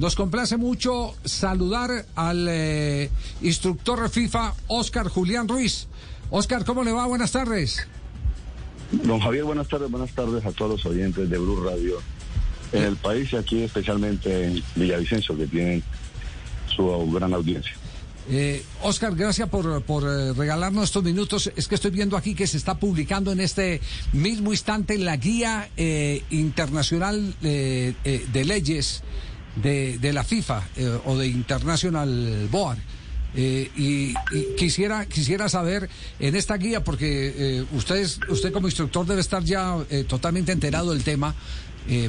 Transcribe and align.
Nos 0.00 0.16
complace 0.16 0.56
mucho 0.56 1.14
saludar 1.26 2.06
al 2.14 2.46
eh, 2.48 3.10
instructor 3.42 4.08
FIFA 4.08 4.54
Oscar 4.68 5.08
Julián 5.08 5.46
Ruiz. 5.46 5.88
Oscar, 6.30 6.64
¿cómo 6.64 6.82
le 6.82 6.90
va? 6.90 7.06
Buenas 7.06 7.32
tardes. 7.32 7.86
Don 8.92 9.20
Javier, 9.20 9.44
buenas 9.44 9.68
tardes, 9.68 9.90
buenas 9.90 10.10
tardes 10.12 10.46
a 10.46 10.52
todos 10.52 10.70
los 10.70 10.86
oyentes 10.86 11.28
de 11.28 11.36
Blue 11.36 11.62
Radio 11.62 11.98
en 12.72 12.84
el 12.84 12.96
país 12.96 13.30
y 13.34 13.36
aquí 13.36 13.62
especialmente 13.62 14.46
en 14.46 14.62
Villavicencio 14.74 15.36
que 15.36 15.46
tienen 15.46 15.82
su 16.74 16.86
gran 17.12 17.34
audiencia. 17.34 17.72
Eh, 18.30 18.64
Oscar, 18.82 19.14
gracias 19.14 19.50
por, 19.50 19.82
por 19.82 20.04
eh, 20.04 20.32
regalarnos 20.32 20.84
estos 20.84 21.04
minutos. 21.04 21.52
Es 21.56 21.68
que 21.68 21.74
estoy 21.74 21.90
viendo 21.90 22.16
aquí 22.16 22.34
que 22.34 22.46
se 22.46 22.56
está 22.56 22.78
publicando 22.78 23.32
en 23.32 23.40
este 23.40 23.82
mismo 24.14 24.50
instante 24.52 24.96
la 24.96 25.18
guía 25.18 25.68
eh, 25.76 26.22
internacional 26.30 27.34
eh, 27.42 27.92
eh, 28.04 28.26
de 28.32 28.44
leyes 28.46 29.02
de, 29.56 29.98
de 29.98 30.12
la 30.12 30.24
FIFA 30.24 30.68
eh, 30.76 30.98
o 31.04 31.16
de 31.16 31.26
International 31.28 32.48
Board. 32.50 32.78
Eh, 33.32 33.70
y, 33.76 34.12
quisiera 34.56 35.06
quisiera 35.06 35.48
saber 35.48 35.88
en 36.18 36.34
esta 36.34 36.56
guía 36.56 36.82
porque 36.82 37.32
eh, 37.60 37.64
usted 37.72 38.52
como 38.52 38.66
instructor 38.66 39.06
debe 39.06 39.20
estar 39.20 39.44
ya 39.44 39.76
eh, 39.88 40.02
totalmente 40.02 40.50
enterado 40.50 40.92
del 40.92 41.04
tema 41.04 41.34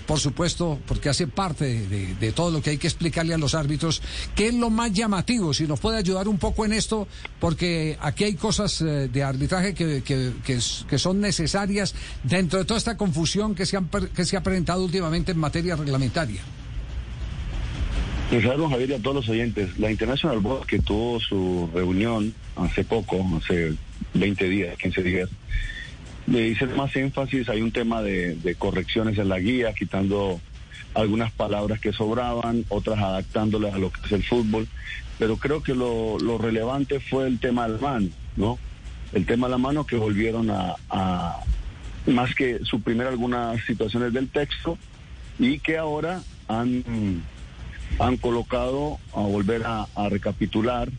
por 0.06 0.20
supuesto, 0.20 0.78
porque 0.86 1.10
hace 1.10 1.26
parte 1.26 1.88
de, 1.88 2.32
todo 2.34 2.52
lo 2.52 2.62
que 2.62 2.70
hay 2.72 2.78
que 2.78 2.86
explicarle 2.88 3.34
a 3.34 3.38
los 3.40 3.56
árbitros. 3.56 4.02
¿Qué 4.36 4.50
es 4.50 4.54
lo 4.54 4.70
más 4.70 4.92
llamativo? 4.92 5.56
Si 5.56 5.66
nos 5.66 5.80
puede 5.80 5.98
ayudar 5.98 6.28
un 6.28 6.38
poco 6.38 6.66
en 6.66 6.74
esto, 6.74 7.08
porque 7.40 7.98
aquí 8.00 8.26
hay 8.26 8.36
cosas 8.36 8.78
de 8.80 9.24
arbitraje 9.24 9.74
que, 9.74 10.04
que- 10.04 10.34
que 10.88 11.00
son 11.00 11.20
necesarias 11.20 11.96
dentro 12.24 12.60
de 12.60 12.66
toda 12.66 12.78
esta 12.78 12.96
confusión 12.96 13.56
que 13.56 13.66
se, 13.66 13.78
han, 13.78 13.90
que 14.14 14.24
se 14.26 14.38
ha 14.38 14.44
presentado 14.44 14.84
últimamente 14.84 15.32
en 15.32 15.40
materia 15.40 15.76
reglamentaria. 15.76 16.42
Don 18.32 18.70
Javier 18.70 18.92
y 18.92 18.94
a 18.94 19.00
todos 19.00 19.16
los 19.16 19.30
oyentes, 19.30 19.78
la 19.78 19.92
International 19.92 20.40
Board 20.40 20.66
que 20.66 20.80
tuvo 20.80 21.20
su 21.20 21.70
reunión 21.74 22.34
hace 22.56 22.86
poco, 22.86 23.26
hace 23.38 23.74
20 24.14 24.48
días, 24.48 24.78
15 24.78 25.04
días, 25.04 25.30
le 26.28 26.48
hice 26.48 26.66
más 26.68 26.96
énfasis, 26.96 27.50
hay 27.50 27.62
un 27.62 27.74
tema 27.74 28.02
de, 28.02 28.56
correcciones 28.58 29.18
en 29.18 29.28
la 29.28 29.40
guía, 29.40 29.74
quitando 29.74 30.40
algunas 30.94 31.34
palabras 31.34 31.82
que 31.82 31.92
sobraban, 31.92 32.64
otras 32.70 33.00
adaptándolas 33.00 33.74
a 33.74 33.80
lo 33.80 33.92
que 33.92 34.00
es 34.06 34.12
el 34.14 34.24
fútbol, 34.24 34.66
pero 35.20 35.36
creo 35.36 35.62
que 35.62 35.76
lo, 35.76 36.18
lo 36.18 36.38
relevante 36.38 37.02
fue 37.02 37.28
el 37.28 37.38
tema 37.38 37.68
de 37.68 37.74
la 37.74 37.80
mano, 37.82 38.08
¿no? 38.38 38.58
El 39.12 39.26
tema 39.26 39.48
de 39.48 39.52
la 39.52 39.58
mano 39.58 39.86
que 39.86 39.98
volvieron 39.98 40.50
a, 40.52 40.76
a 40.90 41.42
más 42.08 42.34
que 42.34 42.60
suprimir 42.64 43.08
algunas 43.08 43.62
situaciones 43.66 44.14
del 44.14 44.30
texto 44.30 44.78
y 45.38 45.60
que 45.60 45.78
ahora 45.78 46.22
han 46.48 47.22
han 48.00 48.18
colocado 48.18 48.98
a 49.14 49.22
volver 49.22 49.64
a, 49.66 49.88
a 49.96 50.10
recapitular, 50.10 50.90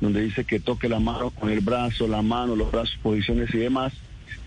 donde 0.00 0.22
dice 0.22 0.44
que 0.44 0.60
toque 0.60 0.88
la 0.88 1.00
mano 1.00 1.30
con 1.30 1.50
el 1.50 1.60
brazo, 1.60 2.06
la 2.08 2.22
mano, 2.22 2.56
los 2.56 2.70
brazos, 2.70 2.96
posiciones 3.02 3.52
y 3.54 3.58
demás. 3.58 3.92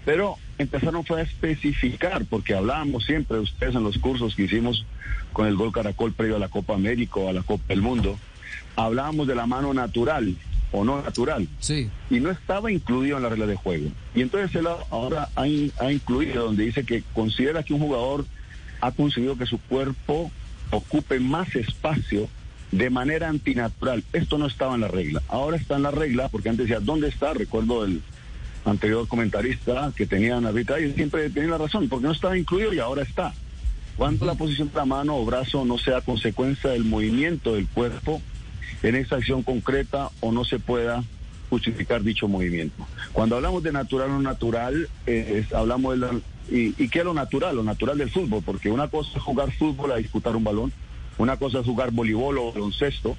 Pero 0.05 0.35
empezaron 0.57 1.05
fue 1.05 1.19
a 1.21 1.23
especificar, 1.23 2.25
porque 2.25 2.53
hablábamos 2.55 3.05
siempre, 3.05 3.39
ustedes 3.39 3.75
en 3.75 3.83
los 3.83 3.97
cursos 3.97 4.35
que 4.35 4.43
hicimos 4.43 4.85
con 5.33 5.47
el 5.47 5.55
Gol 5.55 5.71
Caracol 5.71 6.13
previo 6.13 6.35
a 6.35 6.39
la 6.39 6.49
Copa 6.49 6.73
América 6.73 7.19
o 7.19 7.29
a 7.29 7.33
la 7.33 7.43
Copa 7.43 7.63
del 7.67 7.81
Mundo, 7.81 8.17
hablábamos 8.75 9.27
de 9.27 9.35
la 9.35 9.45
mano 9.45 9.73
natural 9.73 10.35
o 10.73 10.85
no 10.85 11.01
natural 11.01 11.47
Sí. 11.59 11.89
y 12.09 12.19
no 12.21 12.31
estaba 12.31 12.71
incluido 12.71 13.17
en 13.17 13.23
la 13.23 13.29
regla 13.29 13.45
de 13.45 13.55
juego. 13.55 13.89
Y 14.15 14.21
entonces 14.21 14.55
él 14.55 14.67
ahora 14.89 15.29
ha, 15.35 15.41
ha 15.43 15.91
incluido 15.91 16.45
donde 16.45 16.65
dice 16.65 16.85
que 16.85 17.03
considera 17.13 17.63
que 17.63 17.73
un 17.73 17.81
jugador 17.81 18.25
ha 18.79 18.91
conseguido 18.91 19.37
que 19.37 19.45
su 19.45 19.59
cuerpo 19.59 20.31
ocupe 20.71 21.19
más 21.19 21.55
espacio 21.55 22.27
de 22.71 22.89
manera 22.89 23.29
antinatural. 23.29 24.03
Esto 24.13 24.37
no 24.37 24.47
estaba 24.47 24.75
en 24.75 24.81
la 24.81 24.87
regla. 24.87 25.21
Ahora 25.27 25.57
está 25.57 25.75
en 25.75 25.83
la 25.83 25.91
regla 25.91 26.29
porque 26.29 26.49
antes 26.49 26.67
decía, 26.67 26.79
¿dónde 26.79 27.09
está? 27.09 27.33
Recuerdo 27.33 27.85
el 27.85 28.01
anterior 28.65 29.07
comentarista 29.07 29.91
que 29.95 30.05
tenían 30.05 30.45
ahorita 30.45 30.79
y 30.79 30.93
siempre 30.93 31.29
tenía 31.29 31.51
la 31.51 31.57
razón, 31.57 31.89
porque 31.89 32.07
no 32.07 32.13
estaba 32.13 32.37
incluido 32.37 32.73
y 32.73 32.79
ahora 32.79 33.03
está. 33.03 33.33
Cuando 33.97 34.25
la 34.25 34.35
posición 34.35 34.69
de 34.69 34.75
la 34.75 34.85
mano 34.85 35.17
o 35.17 35.25
brazo 35.25 35.65
no 35.65 35.77
sea 35.77 36.01
consecuencia 36.01 36.71
del 36.71 36.85
movimiento 36.85 37.55
del 37.55 37.67
cuerpo 37.67 38.21
en 38.83 38.95
esa 38.95 39.17
acción 39.17 39.43
concreta 39.43 40.09
o 40.21 40.31
no 40.31 40.45
se 40.45 40.59
pueda 40.59 41.03
justificar 41.61 42.01
dicho 42.01 42.27
movimiento. 42.29 42.87
Cuando 43.11 43.35
hablamos 43.35 43.61
de 43.61 43.73
natural 43.73 44.09
o 44.09 44.19
natural, 44.21 44.89
eh, 45.05 45.43
es- 45.45 45.53
hablamos 45.53 45.93
de 45.93 45.97
la, 45.99 46.19
y, 46.49 46.71
qué 46.87 46.99
es 46.99 47.05
lo 47.05 47.13
natural, 47.13 47.57
lo 47.57 47.63
natural 47.63 47.97
del 47.97 48.09
fútbol, 48.09 48.41
porque 48.43 48.71
una 48.71 48.87
cosa 48.87 49.11
es 49.17 49.21
jugar 49.21 49.51
fútbol 49.51 49.91
a 49.91 49.97
disputar 49.97 50.35
un 50.35 50.45
balón, 50.45 50.71
una 51.17 51.35
cosa 51.35 51.59
es 51.59 51.65
jugar 51.65 51.91
voleibol 51.91 52.37
o 52.37 52.53
baloncesto, 52.53 53.17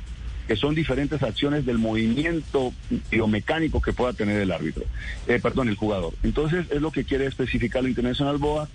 que 0.48 0.56
son 0.56 0.74
diferentes 0.74 1.22
acciones 1.22 1.64
del 1.66 1.76
movimiento 1.78 2.72
biomecánico 3.10 3.80
que 3.82 3.92
pueda 3.92 4.12
tener 4.14 4.40
el 4.40 4.50
árbitro, 4.50 4.84
eh, 5.28 5.38
perdón, 5.40 5.68
el 5.68 5.76
jugador. 5.76 6.14
Entonces 6.22 6.66
es 6.70 6.80
lo 6.80 6.90
que 6.90 7.04
quiere 7.04 7.26
especificar 7.26 7.82
la 7.82 7.90
International 7.90 8.38
BOA 8.38 8.68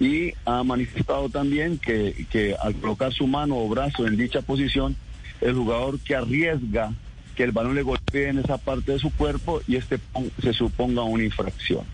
y 0.00 0.34
ha 0.44 0.62
manifestado 0.64 1.28
también 1.30 1.78
que, 1.78 2.26
que 2.30 2.54
al 2.60 2.74
colocar 2.74 3.12
su 3.12 3.26
mano 3.26 3.56
o 3.56 3.68
brazo 3.68 4.06
en 4.06 4.16
dicha 4.18 4.42
posición, 4.42 4.96
el 5.40 5.54
jugador 5.54 5.98
que 5.98 6.14
arriesga 6.14 6.92
que 7.36 7.44
el 7.44 7.52
balón 7.52 7.74
le 7.74 7.82
golpee 7.82 8.28
en 8.28 8.38
esa 8.38 8.58
parte 8.58 8.92
de 8.92 8.98
su 8.98 9.10
cuerpo 9.10 9.62
y 9.66 9.76
este 9.76 9.98
se 10.42 10.52
suponga 10.52 11.02
una 11.02 11.24
infracción. 11.24 11.84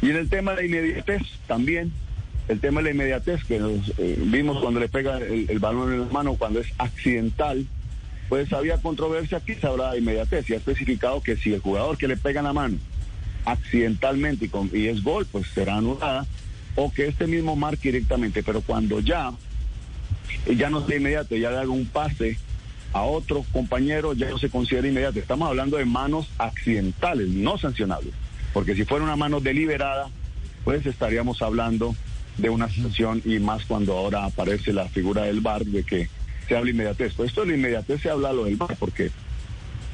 Y 0.00 0.10
en 0.10 0.16
el 0.16 0.28
tema 0.28 0.52
de 0.52 0.58
la 0.58 0.66
inmediatez 0.66 1.22
también, 1.46 1.92
el 2.48 2.60
tema 2.60 2.80
de 2.80 2.84
la 2.84 2.90
inmediatez 2.94 3.44
que 3.44 3.58
nos, 3.58 3.92
eh, 3.98 4.16
vimos 4.18 4.60
cuando 4.62 4.80
le 4.80 4.88
pega 4.88 5.18
el, 5.18 5.58
balón 5.58 5.92
en 5.92 6.00
la 6.00 6.06
mano 6.06 6.34
cuando 6.34 6.60
es 6.60 6.68
accidental, 6.78 7.66
pues 8.28 8.52
había 8.52 8.78
controversia, 8.78 9.38
aquí 9.38 9.54
se 9.54 9.66
hablaba 9.66 9.96
inmediatez 9.98 10.48
y 10.48 10.54
ha 10.54 10.58
especificado 10.58 11.20
que 11.20 11.36
si 11.36 11.52
el 11.52 11.60
jugador 11.60 11.96
que 11.98 12.08
le 12.08 12.16
pega 12.16 12.42
la 12.42 12.52
mano 12.52 12.76
accidentalmente 13.44 14.44
y, 14.46 14.48
con- 14.48 14.70
y 14.72 14.86
es 14.86 15.02
gol, 15.02 15.26
pues 15.30 15.46
será 15.48 15.76
anulada, 15.76 16.26
o 16.76 16.92
que 16.92 17.06
este 17.06 17.26
mismo 17.26 17.56
marque 17.56 17.90
directamente, 17.90 18.42
pero 18.42 18.60
cuando 18.60 19.00
ya, 19.00 19.32
ya 20.54 20.70
no 20.70 20.86
sea 20.86 20.96
inmediato, 20.96 21.34
ya 21.36 21.50
le 21.50 21.56
haga 21.58 21.70
un 21.70 21.86
pase 21.86 22.38
a 22.92 23.02
otro 23.02 23.44
compañero, 23.52 24.14
ya 24.14 24.30
no 24.30 24.38
se 24.38 24.50
considera 24.50 24.88
inmediato. 24.88 25.18
Estamos 25.18 25.48
hablando 25.48 25.76
de 25.76 25.84
manos 25.84 26.28
accidentales, 26.38 27.28
no 27.28 27.58
sancionables, 27.58 28.14
porque 28.52 28.74
si 28.74 28.84
fuera 28.84 29.04
una 29.04 29.16
mano 29.16 29.40
deliberada, 29.40 30.08
pues 30.64 30.86
estaríamos 30.86 31.42
hablando 31.42 31.94
de 32.36 32.50
una 32.50 32.68
sanción 32.68 33.22
y 33.24 33.38
más 33.38 33.64
cuando 33.64 33.96
ahora 33.96 34.24
aparece 34.24 34.72
la 34.72 34.88
figura 34.88 35.22
del 35.22 35.40
VAR 35.40 35.64
de 35.64 35.82
que 35.82 36.08
se 36.46 36.56
habla 36.56 36.70
inmediatez. 36.70 37.14
Pues 37.14 37.30
esto 37.30 37.42
de 37.42 37.48
la 37.48 37.54
inmediatez 37.54 38.02
se 38.02 38.10
habla 38.10 38.32
lo 38.32 38.44
del 38.44 38.56
VAR, 38.56 38.76
porque 38.78 39.10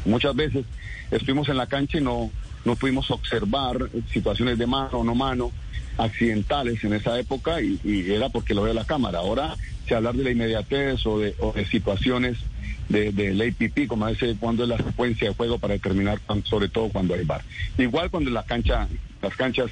Muchas 0.05 0.37
veces 0.37 0.67
estuvimos 1.11 1.49
en 1.49 1.57
la 1.57 1.67
cancha 1.67 1.99
y 1.99 2.03
no, 2.03 2.31
no 2.65 2.77
pudimos 2.77 3.11
observar 3.11 3.91
situaciones 4.13 4.59
de 4.59 4.67
mano 4.67 4.99
o 4.99 5.05
no 5.05 5.15
mano 5.15 5.51
accidentales 5.97 6.83
en 6.85 6.95
esa 6.95 7.19
época 7.19 7.61
y, 7.61 7.81
y 7.85 8.13
era 8.13 8.29
porque 8.29 8.55
lo 8.55 8.63
ve 8.63 8.75
la 8.75 8.85
cámara. 8.85 9.21
Ahora 9.21 9.57
se 9.87 9.95
hablar 9.95 10.15
de 10.15 10.25
la 10.25 10.31
inmediatez 10.31 11.07
o 11.07 11.19
de, 11.19 11.35
o 11.39 11.53
de 11.53 11.65
situaciones 11.67 12.39
de, 12.89 13.13
del 13.13 13.41
APP, 13.41 13.87
como 13.87 14.07
dice, 14.09 14.37
cuando 14.39 14.65
es 14.65 14.69
la 14.69 14.77
secuencia 14.77 15.29
de 15.29 15.35
juego 15.35 15.59
para 15.59 15.75
determinar, 15.75 16.21
sobre 16.45 16.69
todo 16.69 16.89
cuando 16.89 17.15
hay 17.15 17.25
bar. 17.25 17.43
Igual 17.79 18.11
cuando 18.11 18.31
la 18.31 18.45
cancha, 18.45 18.89
las 19.23 19.35
canchas 19.37 19.71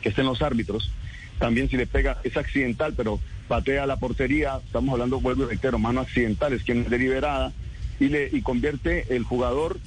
que 0.00 0.10
estén 0.10 0.26
los 0.26 0.42
árbitros, 0.42 0.90
también 1.38 1.68
si 1.68 1.76
le 1.76 1.86
pega, 1.86 2.18
es 2.24 2.36
accidental, 2.36 2.94
pero 2.96 3.20
patea 3.48 3.86
la 3.86 3.96
portería, 3.96 4.60
estamos 4.64 4.92
hablando, 4.92 5.20
vuelvo 5.20 5.44
y 5.44 5.46
reitero, 5.46 5.78
mano 5.78 6.00
accidental, 6.00 6.52
es 6.52 6.62
quien 6.62 6.82
es 6.82 6.90
deliberada, 6.90 7.52
y, 7.98 8.08
le, 8.08 8.28
y 8.32 8.42
convierte 8.42 9.14
el 9.14 9.24
jugador 9.24 9.78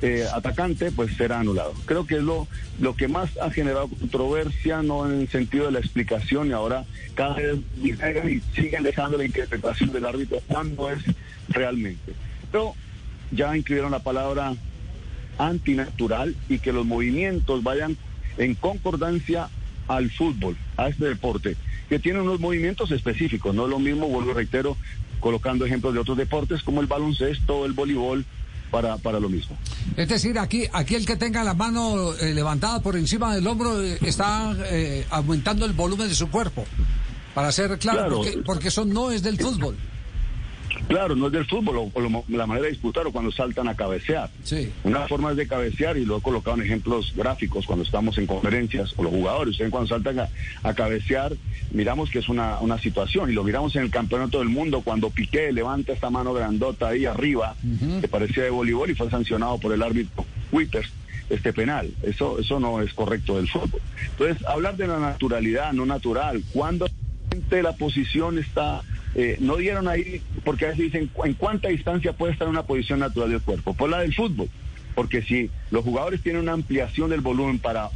eh, 0.00 0.24
atacante, 0.32 0.92
pues 0.92 1.16
será 1.16 1.40
anulado. 1.40 1.74
Creo 1.84 2.06
que 2.06 2.16
es 2.16 2.22
lo, 2.22 2.46
lo 2.78 2.94
que 2.94 3.08
más 3.08 3.36
ha 3.38 3.50
generado 3.50 3.88
controversia, 3.88 4.82
no 4.82 5.10
en 5.10 5.22
el 5.22 5.28
sentido 5.28 5.66
de 5.66 5.72
la 5.72 5.80
explicación, 5.80 6.48
y 6.48 6.52
ahora 6.52 6.84
cada 7.14 7.34
vez 7.34 7.58
siguen 8.54 8.84
dejando 8.84 9.18
la 9.18 9.24
interpretación 9.24 9.92
del 9.92 10.04
árbitro 10.04 10.40
cuando 10.46 10.90
es 10.90 11.02
realmente. 11.48 12.14
Pero 12.50 12.74
ya 13.30 13.56
incluyeron 13.56 13.90
la 13.90 14.00
palabra 14.00 14.54
antinatural 15.38 16.34
y 16.48 16.58
que 16.58 16.72
los 16.72 16.86
movimientos 16.86 17.62
vayan 17.62 17.96
en 18.38 18.54
concordancia 18.54 19.48
al 19.86 20.10
fútbol, 20.10 20.56
a 20.76 20.88
este 20.88 21.06
deporte, 21.06 21.56
que 21.88 21.98
tiene 21.98 22.20
unos 22.20 22.40
movimientos 22.40 22.90
específicos, 22.90 23.54
no 23.54 23.64
es 23.64 23.70
lo 23.70 23.78
mismo, 23.78 24.08
vuelvo 24.08 24.34
reitero, 24.34 24.76
colocando 25.20 25.64
ejemplos 25.64 25.94
de 25.94 26.00
otros 26.00 26.16
deportes 26.16 26.62
como 26.62 26.80
el 26.80 26.86
baloncesto, 26.86 27.64
el 27.64 27.72
voleibol, 27.72 28.24
para, 28.70 28.96
para 28.98 29.20
lo 29.20 29.28
mismo. 29.28 29.56
Es 29.96 30.08
decir, 30.08 30.38
aquí, 30.38 30.64
aquí 30.72 30.94
el 30.94 31.06
que 31.06 31.16
tenga 31.16 31.42
la 31.42 31.54
mano 31.54 32.14
eh, 32.14 32.34
levantada 32.34 32.80
por 32.80 32.96
encima 32.96 33.34
del 33.34 33.46
hombro 33.46 33.82
eh, 33.82 33.98
está 34.02 34.54
eh, 34.70 35.06
aumentando 35.10 35.64
el 35.64 35.72
volumen 35.72 36.08
de 36.08 36.14
su 36.14 36.28
cuerpo. 36.28 36.64
Para 37.34 37.52
ser 37.52 37.78
claro, 37.78 37.98
Claro. 37.98 38.16
Porque, 38.16 38.38
porque 38.44 38.68
eso 38.68 38.84
no 38.84 39.10
es 39.10 39.22
del 39.22 39.38
fútbol. 39.38 39.76
Claro, 40.88 41.14
no 41.14 41.26
es 41.26 41.32
del 41.32 41.46
fútbol, 41.46 41.90
o, 41.94 42.24
la 42.28 42.46
manera 42.46 42.64
de 42.64 42.72
disputar 42.72 43.06
o 43.06 43.12
cuando 43.12 43.30
saltan 43.30 43.68
a 43.68 43.76
cabecear. 43.76 44.30
Sí. 44.42 44.72
Una 44.84 45.06
forma 45.06 45.30
es 45.30 45.36
de 45.36 45.46
cabecear 45.46 45.96
y 45.98 46.04
lo 46.04 46.16
he 46.16 46.22
colocado 46.22 46.56
en 46.56 46.62
ejemplos 46.62 47.12
gráficos 47.14 47.66
cuando 47.66 47.84
estamos 47.84 48.16
en 48.18 48.26
conferencias 48.26 48.94
o 48.96 49.02
los 49.02 49.12
jugadores. 49.12 49.52
Ustedes 49.52 49.70
cuando 49.70 49.88
saltan 49.88 50.20
a, 50.62 50.74
cabecear, 50.74 51.34
miramos 51.72 52.10
que 52.10 52.20
es 52.20 52.28
una, 52.28 52.60
una, 52.60 52.78
situación 52.78 53.30
y 53.30 53.32
lo 53.32 53.44
miramos 53.44 53.74
en 53.76 53.82
el 53.82 53.90
campeonato 53.90 54.38
del 54.38 54.48
mundo 54.48 54.82
cuando 54.82 55.10
Piqué 55.10 55.52
levanta 55.52 55.92
esta 55.92 56.10
mano 56.10 56.32
grandota 56.32 56.88
ahí 56.88 57.04
arriba, 57.04 57.56
que 58.00 58.08
parecía 58.08 58.44
de 58.44 58.50
voleibol 58.50 58.90
y 58.90 58.94
fue 58.94 59.10
sancionado 59.10 59.58
por 59.58 59.72
el 59.72 59.82
árbitro 59.82 60.24
Witters 60.52 60.90
este 61.28 61.52
penal. 61.52 61.90
Eso, 62.02 62.38
eso 62.38 62.60
no 62.60 62.80
es 62.80 62.92
correcto 62.94 63.36
del 63.36 63.48
fútbol. 63.48 63.80
Entonces, 64.12 64.46
hablar 64.46 64.76
de 64.76 64.86
la 64.86 64.98
naturalidad, 64.98 65.72
no 65.72 65.84
natural, 65.84 66.42
cuando 66.52 66.86
la 67.50 67.72
posición 67.72 68.38
está, 68.38 68.82
eh, 69.14 69.36
no 69.40 69.56
dieron 69.56 69.88
ahí, 69.88 70.22
porque 70.44 70.66
a 70.66 70.68
veces 70.68 70.84
dicen, 70.84 71.10
¿en 71.24 71.34
cuánta 71.34 71.68
distancia 71.68 72.12
puede 72.12 72.32
estar 72.32 72.48
una 72.48 72.64
posición 72.64 73.00
natural 73.00 73.30
del 73.30 73.42
cuerpo? 73.42 73.74
Por 73.74 73.90
la 73.90 74.00
del 74.00 74.14
fútbol. 74.14 74.48
Porque 74.94 75.22
si 75.22 75.50
los 75.70 75.84
jugadores 75.84 76.22
tienen 76.22 76.42
una 76.42 76.52
ampliación 76.52 77.10
del 77.10 77.20
volumen 77.20 77.58
para 77.58 77.90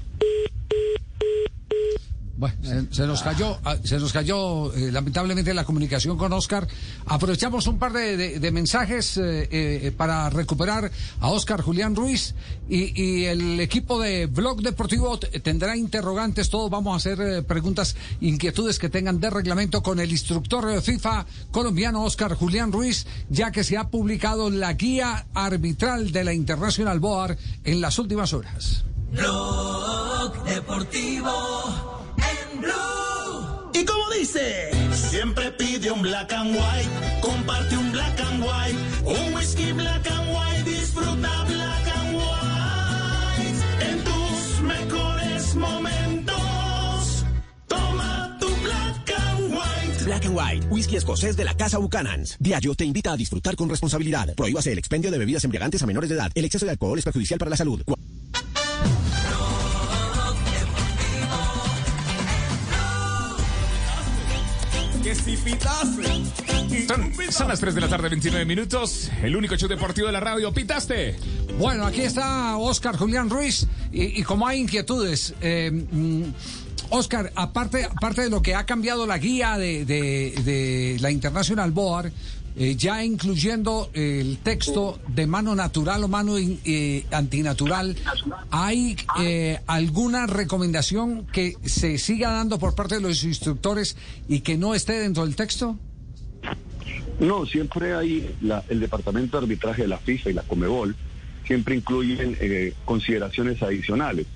bueno, 2.42 2.88
se, 2.90 3.06
nos 3.06 3.22
cayó, 3.22 3.56
ah, 3.64 3.76
se 3.84 4.00
nos 4.00 4.12
cayó 4.12 4.74
eh, 4.74 4.90
lamentablemente 4.90 5.54
la 5.54 5.62
comunicación 5.62 6.18
con 6.18 6.32
Oscar. 6.32 6.66
Aprovechamos 7.06 7.68
un 7.68 7.78
par 7.78 7.92
de, 7.92 8.50
mensajes 8.50 9.16
eh, 9.16 9.48
eh, 9.52 9.92
para 9.96 10.28
recuperar 10.28 10.90
a 11.20 11.28
Oscar 11.28 11.60
Julián 11.60 11.94
Ruiz 11.94 12.34
y, 12.68 13.26
el 13.26 13.60
equipo 13.60 14.00
de 14.00 14.26
Blog 14.26 14.60
Deportivo 14.60 15.20
tendrá 15.20 15.76
interrogantes. 15.76 16.50
Todos 16.50 16.68
vamos 16.68 16.94
a 16.94 16.96
hacer 16.96 17.44
preguntas, 17.44 17.94
inquietudes 18.20 18.80
que 18.80 18.88
tengan 18.88 19.20
de 19.20 19.30
reglamento 19.30 19.80
con 19.80 20.00
el 20.00 20.10
instructor 20.10 20.66
de 20.66 20.82
FIFA 20.82 21.24
colombiano 21.52 22.02
Oscar 22.02 22.34
Julián 22.34 22.72
Ruiz, 22.72 23.06
ya 23.30 23.52
que 23.52 23.62
se 23.62 23.76
ha 23.76 23.88
publicado 23.88 24.50
la 24.50 24.72
guía 24.72 25.26
arbitral 25.32 26.10
de 26.10 26.24
la 26.24 26.32
International 26.32 26.98
Board 26.98 27.38
en 27.62 27.80
las 27.80 28.00
últimas 28.00 28.32
horas. 28.32 28.84
Blog 29.12 30.44
Deportivo 30.44 31.91
¿Y 33.74 33.84
cómo 33.84 34.10
dice? 34.18 34.70
Siempre 34.92 35.50
pide 35.52 35.90
un 35.90 36.02
black 36.02 36.32
and 36.32 36.54
white, 36.54 37.20
comparte 37.20 37.76
un 37.76 37.92
black 37.92 38.20
and 38.20 38.42
white, 38.42 38.78
un 39.04 39.34
whisky 39.34 39.72
black 39.72 40.06
and 40.10 40.28
white, 40.34 40.62
disfruta 40.64 41.44
black 41.44 41.88
and 41.96 42.16
white. 42.16 43.88
En 43.88 44.04
tus 44.04 44.60
mejores 44.62 45.54
momentos, 45.54 47.24
toma 47.66 48.36
tu 48.38 48.48
black 48.62 49.10
and 49.10 49.54
white. 49.54 50.04
Black 50.04 50.24
and 50.26 50.36
White, 50.36 50.66
whisky 50.70 50.96
escocés 50.96 51.36
de 51.36 51.44
la 51.44 51.54
Casa 51.54 51.78
Buchanan's. 51.78 52.36
Diageo 52.38 52.74
te 52.74 52.84
invita 52.84 53.12
a 53.12 53.16
disfrutar 53.16 53.56
con 53.56 53.68
responsabilidad. 53.68 54.34
Prohíbase 54.34 54.72
el 54.72 54.78
expendio 54.78 55.10
de 55.10 55.18
bebidas 55.18 55.44
embriagantes 55.44 55.82
a 55.82 55.86
menores 55.86 56.10
de 56.10 56.16
edad. 56.16 56.30
El 56.34 56.44
exceso 56.44 56.66
de 56.66 56.72
alcohol 56.72 56.98
es 56.98 57.04
perjudicial 57.04 57.38
para 57.38 57.50
la 57.50 57.56
salud. 57.56 57.82
Son, 67.30 67.48
las 67.48 67.60
3 67.60 67.74
de 67.74 67.80
la 67.80 67.88
tarde, 67.88 68.08
29 68.08 68.44
minutos. 68.44 69.10
El 69.22 69.36
único 69.36 69.56
show 69.56 69.68
deportivo 69.68 70.06
de 70.06 70.12
la 70.12 70.20
radio. 70.20 70.52
¿Pitaste? 70.52 71.16
Bueno, 71.58 71.86
aquí 71.86 72.02
está 72.02 72.56
Oscar 72.56 72.96
Julián 72.96 73.30
Ruiz. 73.30 73.66
Y, 73.92 74.22
como 74.22 74.46
hay 74.46 74.60
inquietudes, 74.60 75.34
eh, 75.40 75.70
mm, 75.70 76.24
Oscar, 76.90 77.32
aparte, 77.34 77.84
aparte 77.84 78.22
de 78.22 78.30
lo 78.30 78.42
que 78.42 78.54
ha 78.54 78.66
cambiado 78.66 79.06
la 79.06 79.18
guía 79.18 79.56
de, 79.56 79.84
de 79.84 80.96
la 81.00 81.10
International 81.10 81.70
Board, 81.72 82.12
eh, 82.54 82.76
ya 82.76 83.02
incluyendo 83.02 83.90
el 83.94 84.36
texto 84.38 85.00
de 85.08 85.26
mano 85.26 85.54
natural 85.54 86.04
o 86.04 86.08
mano 86.08 86.36
eh, 86.36 87.06
antinatural, 87.10 87.96
¿hay 88.50 88.96
eh, 89.20 89.58
alguna 89.66 90.26
recomendación 90.26 91.26
que 91.26 91.56
se 91.64 91.96
siga 91.96 92.30
dando 92.30 92.58
por 92.58 92.74
parte 92.74 92.96
de 92.96 93.00
los 93.00 93.24
instructores 93.24 93.96
y 94.28 94.40
que 94.40 94.58
no 94.58 94.74
esté 94.74 95.00
dentro 95.00 95.24
del 95.24 95.34
texto? 95.34 95.78
No, 97.20 97.46
siempre 97.46 97.94
hay 97.94 98.34
el 98.68 98.80
departamento 98.80 99.38
de 99.38 99.44
arbitraje 99.44 99.82
de 99.82 99.88
la 99.88 99.98
FIFA 99.98 100.30
y 100.30 100.32
la 100.34 100.42
Comebol, 100.42 100.94
siempre 101.46 101.76
incluyen 101.76 102.36
consideraciones 102.84 103.62
adicionales. 103.62 104.26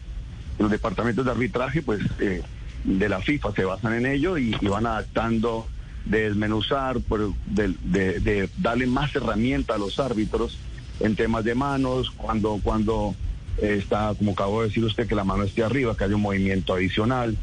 Los 0.58 0.70
departamentos 0.70 1.24
de 1.24 1.30
arbitraje, 1.30 1.82
pues, 1.82 2.00
de 2.18 3.08
la 3.08 3.20
FIFA 3.20 3.52
se 3.52 3.64
basan 3.64 3.94
en 3.94 4.06
ello 4.06 4.38
y 4.38 4.52
van 4.62 4.86
adaptando 4.86 5.66
de 6.06 6.28
desmenuzar, 6.28 6.98
de, 7.00 8.48
darle 8.58 8.86
más 8.86 9.14
herramienta 9.14 9.74
a 9.74 9.78
los 9.78 9.98
árbitros 9.98 10.58
en 11.00 11.16
temas 11.16 11.44
de 11.44 11.54
manos, 11.54 12.10
cuando, 12.10 12.60
cuando 12.62 13.14
eh, 13.58 13.76
está, 13.78 14.14
como 14.16 14.32
acabo 14.32 14.62
de 14.62 14.68
decir 14.68 14.84
usted, 14.84 15.06
que 15.06 15.14
la 15.14 15.24
mano 15.24 15.42
esté 15.42 15.62
arriba, 15.62 15.96
que 15.96 16.04
haya 16.04 16.14
un 16.14 16.22
movimiento 16.22 16.74
adicional, 16.74 17.36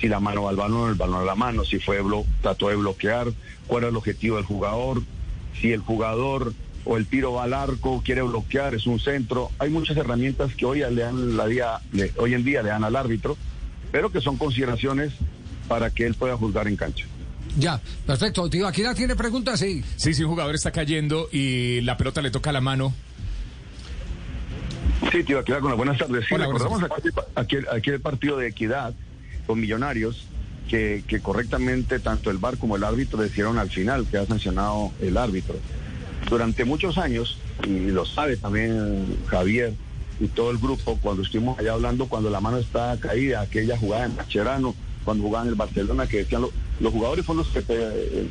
si 0.00 0.08
la 0.08 0.20
mano 0.20 0.44
va 0.44 0.50
al 0.50 0.56
balón, 0.56 0.90
el 0.90 0.96
balón 0.96 1.22
a 1.22 1.24
la 1.24 1.34
mano, 1.34 1.64
si 1.64 1.78
fue 1.78 2.00
trató 2.42 2.68
de 2.68 2.76
bloquear, 2.76 3.28
cuál 3.66 3.84
es 3.84 3.90
el 3.90 3.96
objetivo 3.96 4.36
del 4.36 4.44
jugador, 4.44 5.02
si 5.60 5.72
el 5.72 5.80
jugador 5.80 6.52
o 6.84 6.96
el 6.96 7.06
tiro 7.06 7.34
va 7.34 7.44
al 7.44 7.54
arco, 7.54 8.02
quiere 8.04 8.22
bloquear, 8.22 8.74
es 8.74 8.86
un 8.86 8.98
centro. 8.98 9.50
Hay 9.58 9.70
muchas 9.70 9.96
herramientas 9.96 10.54
que 10.54 10.64
hoy, 10.64 10.80
le 10.80 11.02
dan 11.02 11.36
la 11.36 11.46
día, 11.46 11.80
hoy 12.16 12.34
en 12.34 12.44
día 12.44 12.62
le 12.62 12.70
dan 12.70 12.84
al 12.84 12.96
árbitro, 12.96 13.36
pero 13.92 14.10
que 14.10 14.20
son 14.20 14.36
consideraciones 14.36 15.12
para 15.68 15.90
que 15.90 16.06
él 16.06 16.14
pueda 16.14 16.36
juzgar 16.36 16.66
en 16.66 16.76
cancha. 16.76 17.06
Ya, 17.56 17.80
perfecto. 18.06 18.48
Tío, 18.48 18.66
aquí 18.66 18.82
la 18.82 18.94
tiene 18.94 19.16
preguntas, 19.16 19.60
sí. 19.60 19.82
Sí, 19.96 20.14
sí, 20.14 20.22
un 20.22 20.30
jugador 20.30 20.54
está 20.54 20.70
cayendo 20.70 21.28
y 21.32 21.80
la 21.82 21.96
pelota 21.96 22.22
le 22.22 22.30
toca 22.30 22.52
la 22.52 22.60
mano. 22.60 22.94
Sí, 25.10 25.24
tío, 25.24 25.38
aquí 25.38 25.52
con 25.52 25.68
las 25.68 25.76
buenas 25.76 25.98
tardes. 25.98 26.24
Sí, 26.28 26.36
recordamos 26.36 26.82
aquí, 27.34 27.56
aquí, 27.72 27.90
el 27.90 28.00
partido 28.00 28.36
de 28.36 28.48
equidad 28.48 28.94
con 29.46 29.60
Millonarios, 29.60 30.26
que, 30.68 31.02
que 31.08 31.20
correctamente 31.20 31.98
tanto 31.98 32.30
el 32.30 32.38
VAR 32.38 32.58
como 32.58 32.76
el 32.76 32.84
árbitro 32.84 33.20
decidieron 33.20 33.58
al 33.58 33.70
final 33.70 34.06
que 34.06 34.18
ha 34.18 34.26
sancionado 34.26 34.92
el 35.00 35.16
árbitro. 35.16 35.56
Durante 36.28 36.64
muchos 36.64 36.98
años, 36.98 37.38
y 37.66 37.90
lo 37.90 38.04
sabe 38.04 38.36
también 38.36 39.16
Javier 39.26 39.74
y 40.20 40.28
todo 40.28 40.50
el 40.50 40.58
grupo, 40.58 40.98
cuando 41.02 41.22
estuvimos 41.22 41.58
allá 41.58 41.72
hablando, 41.72 42.06
cuando 42.06 42.30
la 42.30 42.40
mano 42.40 42.58
está 42.58 42.96
caída, 43.00 43.40
aquella 43.40 43.76
jugada 43.78 44.04
en 44.04 44.16
Macherano, 44.16 44.74
cuando 45.04 45.24
jugaban 45.24 45.48
en 45.48 45.52
el 45.54 45.58
Barcelona, 45.58 46.06
que 46.06 46.18
decían 46.18 46.42
los 46.80 46.92
jugadores 46.92 47.24
fueron 47.24 47.44
los 47.44 47.52
que 47.52 47.62
te, 47.62 47.74
eh, 47.76 48.28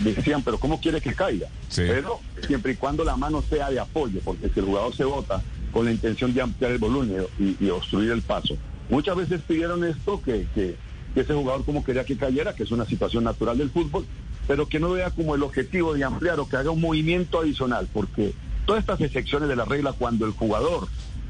decían, 0.00 0.42
pero 0.42 0.58
¿cómo 0.58 0.80
quiere 0.80 1.00
que 1.00 1.14
caiga? 1.14 1.48
Pero 1.74 2.20
siempre 2.46 2.72
y 2.72 2.76
cuando 2.76 3.04
la 3.04 3.16
mano 3.16 3.42
sea 3.42 3.70
de 3.70 3.80
apoyo, 3.80 4.20
porque 4.24 4.48
si 4.48 4.60
el 4.60 4.66
jugador 4.66 4.94
se 4.94 5.04
bota 5.04 5.42
con 5.72 5.84
la 5.84 5.90
intención 5.90 6.32
de 6.32 6.40
ampliar 6.40 6.72
el 6.72 6.78
volumen 6.78 7.26
y, 7.38 7.68
obstruir 7.68 8.12
el 8.12 8.22
paso. 8.22 8.56
Muchas 8.88 9.16
veces 9.16 9.42
pidieron 9.46 9.84
esto, 9.84 10.22
que, 10.22 10.46
que, 10.54 10.76
ese 11.14 11.34
jugador 11.34 11.64
como 11.64 11.84
quería 11.84 12.04
que 12.04 12.16
cayera, 12.16 12.54
que 12.54 12.62
es 12.62 12.70
una 12.70 12.86
situación 12.86 13.24
natural 13.24 13.58
del 13.58 13.70
fútbol, 13.70 14.06
pero 14.46 14.68
que 14.68 14.78
no 14.78 14.90
vea 14.92 15.10
como 15.10 15.34
el 15.34 15.42
objetivo 15.42 15.92
de 15.94 16.04
ampliar 16.04 16.38
o 16.38 16.48
que 16.48 16.56
haga 16.56 16.70
un 16.70 16.80
movimiento 16.80 17.40
adicional, 17.40 17.88
porque 17.92 18.32
todas 18.64 18.80
estas 18.82 19.00
excepciones 19.00 19.48
de 19.48 19.56
la 19.56 19.64
regla, 19.64 19.92
cuando 19.92 20.24
el 20.24 20.32
jugador 20.32 20.86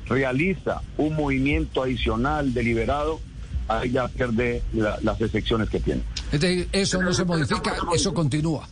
realiza 0.06 0.82
un 0.98 1.16
movimiento 1.16 1.82
adicional 1.82 2.52
deliberado, 2.52 3.20
ahí 3.66 3.90
ya 3.90 4.08
pierde 4.08 4.62
las 4.72 5.20
excepciones 5.20 5.68
que 5.68 5.80
tiene. 5.80 6.02
Eso 6.72 7.02
no 7.02 7.12
se 7.12 7.24
modifica, 7.24 7.76
eso 7.94 8.12
continúa. 8.12 8.68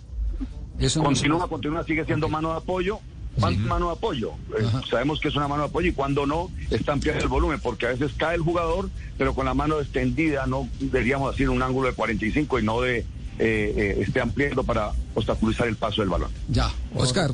Eso 0.78 1.02
continúa, 1.02 1.48
continúa, 1.48 1.84
sigue 1.84 2.04
siendo 2.04 2.28
mano 2.28 2.50
de 2.50 2.56
apoyo. 2.58 2.98
Mano 3.38 3.88
de 3.88 3.92
apoyo. 3.92 4.32
Eh, 4.58 4.64
sabemos 4.88 5.20
que 5.20 5.28
es 5.28 5.36
una 5.36 5.46
mano 5.46 5.64
de 5.64 5.68
apoyo 5.68 5.90
y 5.90 5.92
cuando 5.92 6.24
no, 6.24 6.50
está 6.70 6.92
ampliando 6.92 7.24
el 7.24 7.28
volumen, 7.28 7.60
porque 7.60 7.86
a 7.86 7.90
veces 7.90 8.12
cae 8.16 8.36
el 8.36 8.40
jugador, 8.40 8.88
pero 9.18 9.34
con 9.34 9.44
la 9.44 9.52
mano 9.52 9.78
extendida, 9.78 10.46
no 10.46 10.68
deberíamos 10.80 11.34
hacer 11.34 11.50
un 11.50 11.62
ángulo 11.62 11.88
de 11.88 11.94
45 11.94 12.60
y 12.60 12.62
no 12.62 12.80
de 12.80 12.98
eh, 12.98 13.04
eh, 13.38 13.98
esté 14.00 14.22
ampliando 14.22 14.64
para 14.64 14.92
obstaculizar 15.14 15.68
el 15.68 15.76
paso 15.76 16.00
del 16.00 16.08
balón. 16.08 16.30
Ya, 16.48 16.72
Oscar, 16.94 17.32